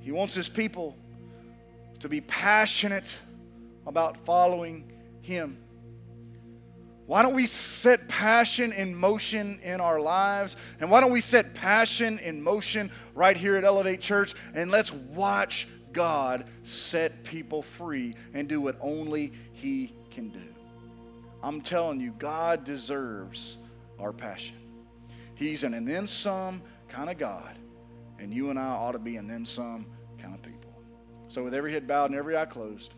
He 0.00 0.10
wants 0.10 0.34
His 0.34 0.48
people 0.48 0.96
to 2.00 2.08
be 2.08 2.20
passionate 2.20 3.18
about 3.86 4.16
following 4.24 4.92
Him. 5.22 5.58
Why 7.06 7.22
don't 7.22 7.34
we 7.34 7.46
set 7.46 8.06
passion 8.06 8.72
in 8.72 8.94
motion 8.94 9.60
in 9.62 9.80
our 9.80 9.98
lives? 9.98 10.56
And 10.78 10.90
why 10.90 11.00
don't 11.00 11.10
we 11.10 11.22
set 11.22 11.54
passion 11.54 12.18
in 12.18 12.42
motion 12.42 12.90
right 13.14 13.36
here 13.36 13.56
at 13.56 13.64
Elevate 13.64 14.00
Church? 14.00 14.34
And 14.54 14.70
let's 14.70 14.92
watch 14.92 15.68
God 15.92 16.44
set 16.64 17.24
people 17.24 17.62
free 17.62 18.14
and 18.34 18.46
do 18.46 18.60
what 18.60 18.76
only 18.82 19.32
He 19.52 19.94
can 20.10 20.28
do. 20.28 20.54
I'm 21.42 21.62
telling 21.62 21.98
you, 21.98 22.12
God 22.18 22.64
deserves 22.64 23.56
our 23.98 24.12
passion. 24.12 24.56
He's 25.34 25.64
an 25.64 25.72
and 25.74 25.88
then 25.88 26.06
some 26.06 26.60
kind 26.88 27.08
of 27.08 27.16
God, 27.16 27.56
and 28.18 28.34
you 28.34 28.50
and 28.50 28.58
I 28.58 28.66
ought 28.66 28.92
to 28.92 28.98
be 28.98 29.16
and 29.16 29.30
then 29.30 29.46
some 29.46 29.86
kind 30.20 30.34
of 30.34 30.42
people. 30.42 30.57
So, 31.28 31.44
with 31.44 31.54
every 31.54 31.72
head 31.72 31.86
bowed 31.86 32.10
and 32.10 32.18
every 32.18 32.36
eye 32.36 32.46
closed, 32.46 32.94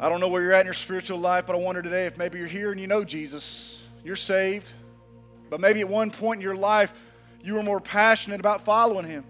I 0.00 0.08
don't 0.08 0.20
know 0.20 0.28
where 0.28 0.42
you're 0.42 0.52
at 0.52 0.60
in 0.60 0.66
your 0.66 0.74
spiritual 0.74 1.18
life, 1.18 1.46
but 1.46 1.56
I 1.56 1.58
wonder 1.58 1.82
today 1.82 2.06
if 2.06 2.16
maybe 2.16 2.38
you're 2.38 2.46
here 2.46 2.70
and 2.70 2.80
you 2.80 2.86
know 2.86 3.02
Jesus, 3.02 3.82
you're 4.04 4.14
saved, 4.14 4.70
but 5.50 5.60
maybe 5.60 5.80
at 5.80 5.88
one 5.88 6.10
point 6.10 6.38
in 6.38 6.42
your 6.42 6.54
life 6.54 6.92
you 7.42 7.54
were 7.54 7.64
more 7.64 7.80
passionate 7.80 8.38
about 8.38 8.64
following 8.64 9.04
Him. 9.04 9.24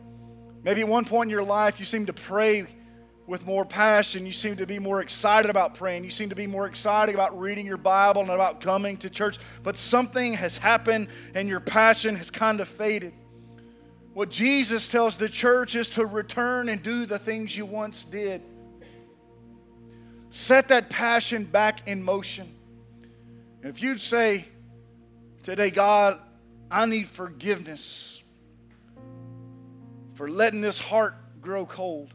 Maybe 0.63 0.83
at 0.83 0.89
one 0.89 1.07
point 1.07 1.29
in 1.29 1.31
your 1.31 1.43
life 1.43 1.79
you 1.79 1.87
seemed 1.87 2.09
to 2.09 2.13
pray 2.13 2.67
with 3.27 3.47
more 3.47 3.65
passion. 3.65 4.27
You 4.27 4.33
seem 4.33 4.57
to 4.57 4.67
be 4.67 4.79
more 4.79 5.01
excited 5.01 5.51
about 5.51 5.75
praying. 5.75 6.05
You 6.05 6.11
seem 6.11 6.31
to 6.31 6.35
be 6.35 6.47
more 6.47 6.67
excited 6.67 7.15
about 7.15 7.39
reading 7.39 7.67
your 7.67 7.77
Bible 7.77 8.23
and 8.23 8.31
about 8.31 8.61
coming 8.61 8.97
to 8.99 9.11
church. 9.11 9.39
But 9.63 9.77
something 9.77 10.35
has 10.35 10.57
happened 10.57 11.09
and 11.35 11.49
your 11.49 11.61
passion 11.61 12.17
has 12.17 12.31
kind 12.31 12.61
of 12.61 12.69
faded. 12.69 13.13
What 14.19 14.31
Jesus 14.31 14.89
tells 14.89 15.17
the 15.17 15.29
church 15.29 15.77
is 15.77 15.91
to 15.91 16.05
return 16.05 16.69
and 16.69 16.83
do 16.83 17.07
the 17.07 17.21
things 17.21 17.57
you 17.57 17.65
once 17.65 18.03
did. 18.03 18.43
Set 20.29 20.67
that 20.67 20.91
passion 20.91 21.45
back 21.45 21.87
in 21.87 22.03
motion. 22.03 22.53
And 23.63 23.71
if 23.71 23.81
you'd 23.81 24.01
say 24.01 24.45
today, 25.45 25.71
God, 25.71 26.19
I 26.69 26.87
need 26.87 27.07
forgiveness 27.07 28.21
for 30.15 30.29
letting 30.29 30.63
this 30.63 30.81
heart 30.81 31.15
grow 31.41 31.65
cold. 31.65 32.13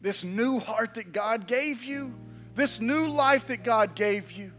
This 0.00 0.24
new 0.24 0.58
heart 0.58 0.94
that 0.94 1.12
God 1.12 1.46
gave 1.46 1.84
you, 1.84 2.12
this 2.56 2.80
new 2.80 3.06
life 3.06 3.46
that 3.46 3.62
God 3.62 3.94
gave 3.94 4.32
you. 4.32 4.50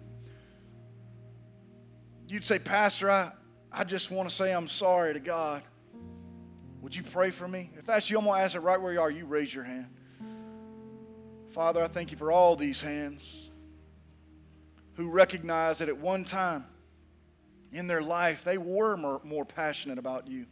You'd 2.30 2.46
say, 2.46 2.58
Pastor, 2.58 3.12
I, 3.12 3.32
I 3.72 3.84
just 3.84 4.12
want 4.12 4.30
to 4.30 4.36
say 4.36 4.52
I'm 4.52 4.68
sorry 4.68 5.14
to 5.14 5.20
God. 5.20 5.64
Would 6.82 6.96
you 6.96 7.04
pray 7.04 7.30
for 7.30 7.48
me? 7.48 7.70
If 7.78 7.86
that's 7.86 8.10
you, 8.10 8.18
I'm 8.18 8.26
going 8.26 8.40
to 8.40 8.44
ask 8.44 8.56
it 8.56 8.60
right 8.60 8.82
where 8.82 8.92
you 8.92 9.00
are. 9.00 9.10
You 9.10 9.26
raise 9.26 9.54
your 9.54 9.64
hand. 9.64 9.88
Father, 11.52 11.84
I 11.84 11.88
thank 11.88 12.12
you 12.12 12.18
for 12.18 12.32
all 12.32 12.56
these 12.56 12.82
hands 12.82 13.52
who 14.96 15.10
recognize 15.10 15.78
that 15.78 15.90
at 15.90 15.98
one 15.98 16.24
time 16.24 16.66
in 17.72 17.88
their 17.88 18.02
life 18.02 18.44
they 18.44 18.58
were 18.58 18.98
more, 18.98 19.22
more 19.24 19.46
passionate 19.46 19.98
about 19.98 20.28
you. 20.28 20.46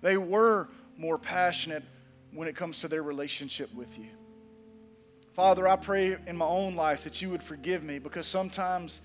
They 0.00 0.16
were 0.16 0.68
more 0.96 1.18
passionate 1.18 1.82
when 2.32 2.48
it 2.48 2.56
comes 2.56 2.80
to 2.80 2.88
their 2.88 3.02
relationship 3.02 3.72
with 3.74 3.98
you. 3.98 4.08
Father, 5.32 5.66
I 5.66 5.76
pray 5.76 6.16
in 6.26 6.36
my 6.36 6.46
own 6.46 6.76
life 6.76 7.04
that 7.04 7.22
you 7.22 7.30
would 7.30 7.42
forgive 7.42 7.82
me 7.82 7.98
because 7.98 8.26
sometimes 8.26 9.00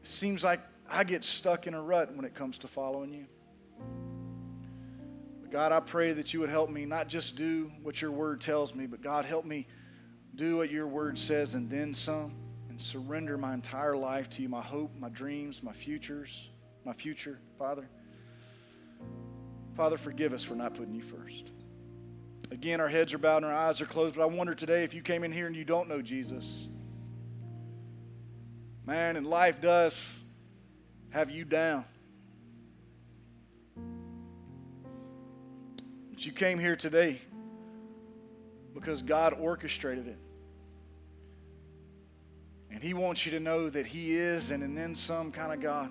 it 0.00 0.08
seems 0.08 0.42
like 0.42 0.60
I 0.92 1.04
get 1.04 1.24
stuck 1.24 1.66
in 1.66 1.72
a 1.72 1.80
rut 1.80 2.14
when 2.14 2.26
it 2.26 2.34
comes 2.34 2.58
to 2.58 2.68
following 2.68 3.14
you. 3.14 3.26
God, 5.50 5.72
I 5.72 5.80
pray 5.80 6.12
that 6.12 6.34
you 6.34 6.40
would 6.40 6.50
help 6.50 6.68
me 6.68 6.84
not 6.84 7.08
just 7.08 7.34
do 7.34 7.72
what 7.82 8.02
your 8.02 8.10
word 8.10 8.42
tells 8.42 8.74
me, 8.74 8.86
but 8.86 9.00
God, 9.00 9.24
help 9.24 9.46
me 9.46 9.66
do 10.34 10.58
what 10.58 10.70
your 10.70 10.86
word 10.86 11.18
says 11.18 11.54
and 11.54 11.70
then 11.70 11.94
some 11.94 12.34
and 12.68 12.80
surrender 12.80 13.38
my 13.38 13.54
entire 13.54 13.96
life 13.96 14.28
to 14.30 14.42
you 14.42 14.50
my 14.50 14.60
hope, 14.60 14.94
my 14.98 15.08
dreams, 15.08 15.62
my 15.62 15.72
futures, 15.72 16.50
my 16.84 16.92
future, 16.92 17.38
Father. 17.58 17.88
Father, 19.74 19.96
forgive 19.96 20.34
us 20.34 20.44
for 20.44 20.54
not 20.54 20.74
putting 20.74 20.94
you 20.94 21.02
first. 21.02 21.50
Again, 22.50 22.82
our 22.82 22.88
heads 22.88 23.14
are 23.14 23.18
bowed 23.18 23.38
and 23.38 23.46
our 23.46 23.54
eyes 23.54 23.80
are 23.80 23.86
closed, 23.86 24.14
but 24.14 24.22
I 24.22 24.26
wonder 24.26 24.54
today 24.54 24.84
if 24.84 24.92
you 24.92 25.00
came 25.00 25.24
in 25.24 25.32
here 25.32 25.46
and 25.46 25.56
you 25.56 25.64
don't 25.64 25.88
know 25.88 26.02
Jesus. 26.02 26.68
Man, 28.84 29.16
and 29.16 29.26
life 29.26 29.58
does 29.60 30.21
have 31.12 31.30
you 31.30 31.44
down. 31.44 31.84
But 36.10 36.24
you 36.24 36.32
came 36.32 36.58
here 36.58 36.74
today 36.74 37.20
because 38.74 39.02
God 39.02 39.34
orchestrated 39.38 40.08
it. 40.08 40.18
And 42.70 42.82
He 42.82 42.94
wants 42.94 43.26
you 43.26 43.32
to 43.32 43.40
know 43.40 43.68
that 43.68 43.86
He 43.86 44.16
is 44.16 44.50
and, 44.50 44.62
and 44.62 44.76
then 44.76 44.94
some 44.94 45.30
kind 45.30 45.52
of 45.52 45.60
God. 45.60 45.90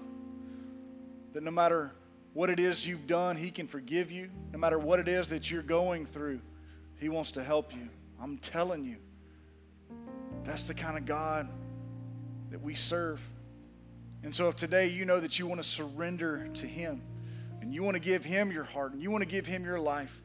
That 1.34 1.43
no 1.43 1.51
matter 1.51 1.91
what 2.34 2.49
it 2.49 2.60
is 2.60 2.88
you've 2.88 3.05
done, 3.05 3.36
He 3.36 3.51
can 3.51 3.67
forgive 3.67 4.12
you. 4.12 4.29
No 4.51 4.57
matter 4.57 4.79
what 4.79 4.99
it 4.99 5.07
is 5.07 5.29
that 5.29 5.51
you're 5.51 5.62
going 5.62 6.07
through, 6.07 6.41
He 6.97 7.10
wants 7.10 7.31
to 7.31 7.43
help 7.43 7.75
you. 7.75 7.88
I'm 8.19 8.39
telling 8.39 8.84
you, 8.84 8.97
that's 10.43 10.65
the 10.65 10.73
kind 10.73 10.97
of 10.97 11.05
God 11.05 11.47
that 12.49 12.62
we 12.62 12.73
serve. 12.73 13.21
And 14.23 14.34
so, 14.34 14.47
if 14.49 14.55
today 14.55 14.88
you 14.88 15.05
know 15.05 15.19
that 15.19 15.39
you 15.39 15.47
want 15.47 15.62
to 15.62 15.67
surrender 15.67 16.47
to 16.55 16.67
Him 16.67 17.01
and 17.62 17.73
you 17.73 17.84
want 17.84 17.95
to 17.95 18.01
give 18.01 18.23
Him 18.23 18.51
your 18.51 18.63
heart 18.63 18.93
and 18.93 19.01
you 19.01 19.10
want 19.10 19.23
to 19.23 19.29
give 19.29 19.45
Him 19.45 19.63
your 19.63 19.79
life, 19.79 20.21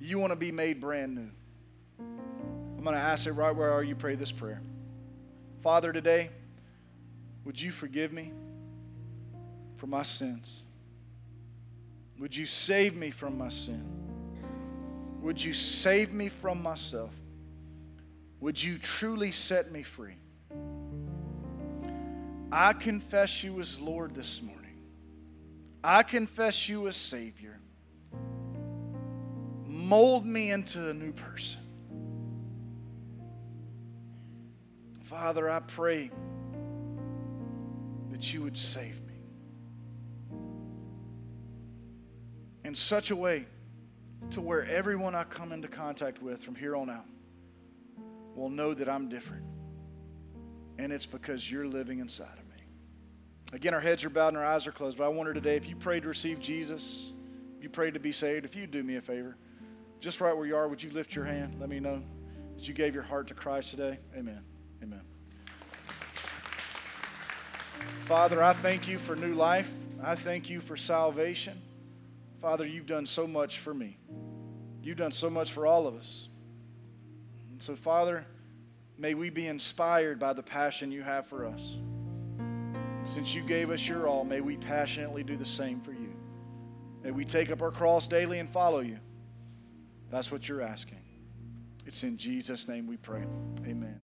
you 0.00 0.18
want 0.18 0.32
to 0.32 0.38
be 0.38 0.52
made 0.52 0.80
brand 0.80 1.14
new. 1.14 1.30
I'm 1.98 2.84
going 2.84 2.94
to 2.94 3.00
ask 3.00 3.26
it 3.26 3.32
right 3.32 3.54
where 3.54 3.72
are 3.72 3.82
you 3.82 3.94
pray 3.94 4.14
this 4.14 4.30
prayer. 4.30 4.62
Father, 5.62 5.92
today, 5.92 6.30
would 7.44 7.60
you 7.60 7.72
forgive 7.72 8.12
me 8.12 8.32
for 9.76 9.86
my 9.86 10.02
sins? 10.02 10.62
Would 12.18 12.36
you 12.36 12.46
save 12.46 12.94
me 12.94 13.10
from 13.10 13.38
my 13.38 13.48
sin? 13.48 13.84
Would 15.22 15.42
you 15.42 15.54
save 15.54 16.12
me 16.12 16.28
from 16.28 16.62
myself? 16.62 17.12
Would 18.40 18.62
you 18.62 18.78
truly 18.78 19.32
set 19.32 19.72
me 19.72 19.82
free? 19.82 20.14
I 22.50 22.72
confess 22.72 23.44
you 23.44 23.60
as 23.60 23.80
Lord 23.80 24.14
this 24.14 24.40
morning. 24.42 24.80
I 25.84 26.02
confess 26.02 26.68
you 26.68 26.88
as 26.88 26.96
Savior 26.96 27.58
mold 29.88 30.26
me 30.26 30.50
into 30.50 30.88
a 30.88 30.94
new 30.94 31.12
person. 31.12 31.60
Father, 35.04 35.48
I 35.48 35.60
pray 35.60 36.10
that 38.10 38.32
you 38.34 38.42
would 38.42 38.56
save 38.56 39.00
me 39.06 39.14
in 42.64 42.74
such 42.74 43.10
a 43.10 43.16
way 43.16 43.46
to 44.30 44.42
where 44.42 44.66
everyone 44.66 45.14
I 45.14 45.24
come 45.24 45.52
into 45.52 45.68
contact 45.68 46.22
with 46.22 46.42
from 46.42 46.54
here 46.54 46.76
on 46.76 46.90
out 46.90 47.06
will 48.34 48.50
know 48.50 48.74
that 48.74 48.88
I'm 48.90 49.08
different. 49.08 49.47
And 50.78 50.92
it's 50.92 51.06
because 51.06 51.50
you're 51.50 51.66
living 51.66 51.98
inside 51.98 52.38
of 52.38 52.48
me. 52.48 52.62
Again, 53.52 53.74
our 53.74 53.80
heads 53.80 54.04
are 54.04 54.10
bowed 54.10 54.28
and 54.28 54.36
our 54.36 54.44
eyes 54.44 54.66
are 54.66 54.72
closed, 54.72 54.98
but 54.98 55.04
I 55.04 55.08
wonder 55.08 55.34
today 55.34 55.56
if 55.56 55.68
you 55.68 55.74
prayed 55.74 56.02
to 56.02 56.08
receive 56.08 56.38
Jesus, 56.38 57.12
you 57.60 57.68
prayed 57.68 57.94
to 57.94 58.00
be 58.00 58.12
saved, 58.12 58.44
if 58.44 58.54
you 58.54 58.66
do 58.66 58.82
me 58.82 58.96
a 58.96 59.00
favor, 59.00 59.36
just 60.00 60.20
right 60.20 60.36
where 60.36 60.46
you 60.46 60.56
are, 60.56 60.68
would 60.68 60.82
you 60.82 60.90
lift 60.90 61.14
your 61.14 61.24
hand? 61.24 61.56
Let 61.58 61.68
me 61.68 61.80
know 61.80 62.02
that 62.56 62.68
you 62.68 62.74
gave 62.74 62.94
your 62.94 63.02
heart 63.02 63.28
to 63.28 63.34
Christ 63.34 63.70
today. 63.70 63.98
Amen. 64.16 64.42
Amen. 64.82 65.00
Father, 68.04 68.42
I 68.42 68.52
thank 68.52 68.86
you 68.86 68.98
for 68.98 69.16
new 69.16 69.34
life. 69.34 69.70
I 70.02 70.14
thank 70.14 70.48
you 70.48 70.60
for 70.60 70.76
salvation. 70.76 71.60
Father, 72.40 72.66
you've 72.66 72.86
done 72.86 73.06
so 73.06 73.26
much 73.26 73.58
for 73.58 73.74
me. 73.74 73.98
You've 74.82 74.96
done 74.96 75.10
so 75.10 75.28
much 75.28 75.52
for 75.52 75.66
all 75.66 75.86
of 75.86 75.96
us. 75.96 76.28
And 77.50 77.62
so, 77.62 77.74
Father, 77.74 78.24
may 78.98 79.14
we 79.14 79.30
be 79.30 79.46
inspired 79.46 80.18
by 80.18 80.32
the 80.32 80.42
passion 80.42 80.90
you 80.90 81.02
have 81.02 81.26
for 81.26 81.46
us. 81.46 81.76
Since 83.04 83.34
you 83.34 83.42
gave 83.42 83.70
us 83.70 83.88
your 83.88 84.08
all, 84.08 84.24
may 84.24 84.40
we 84.40 84.56
passionately 84.56 85.22
do 85.22 85.36
the 85.36 85.44
same 85.44 85.80
for 85.80 85.92
you. 85.92 86.14
May 87.02 87.12
we 87.12 87.24
take 87.24 87.50
up 87.50 87.62
our 87.62 87.70
cross 87.70 88.06
daily 88.06 88.38
and 88.38 88.50
follow 88.50 88.80
you. 88.80 88.98
That's 90.10 90.32
what 90.32 90.48
you're 90.48 90.62
asking. 90.62 90.98
It's 91.86 92.02
in 92.02 92.18
Jesus' 92.18 92.68
name 92.68 92.86
we 92.86 92.96
pray. 92.98 93.24
Amen. 93.66 93.96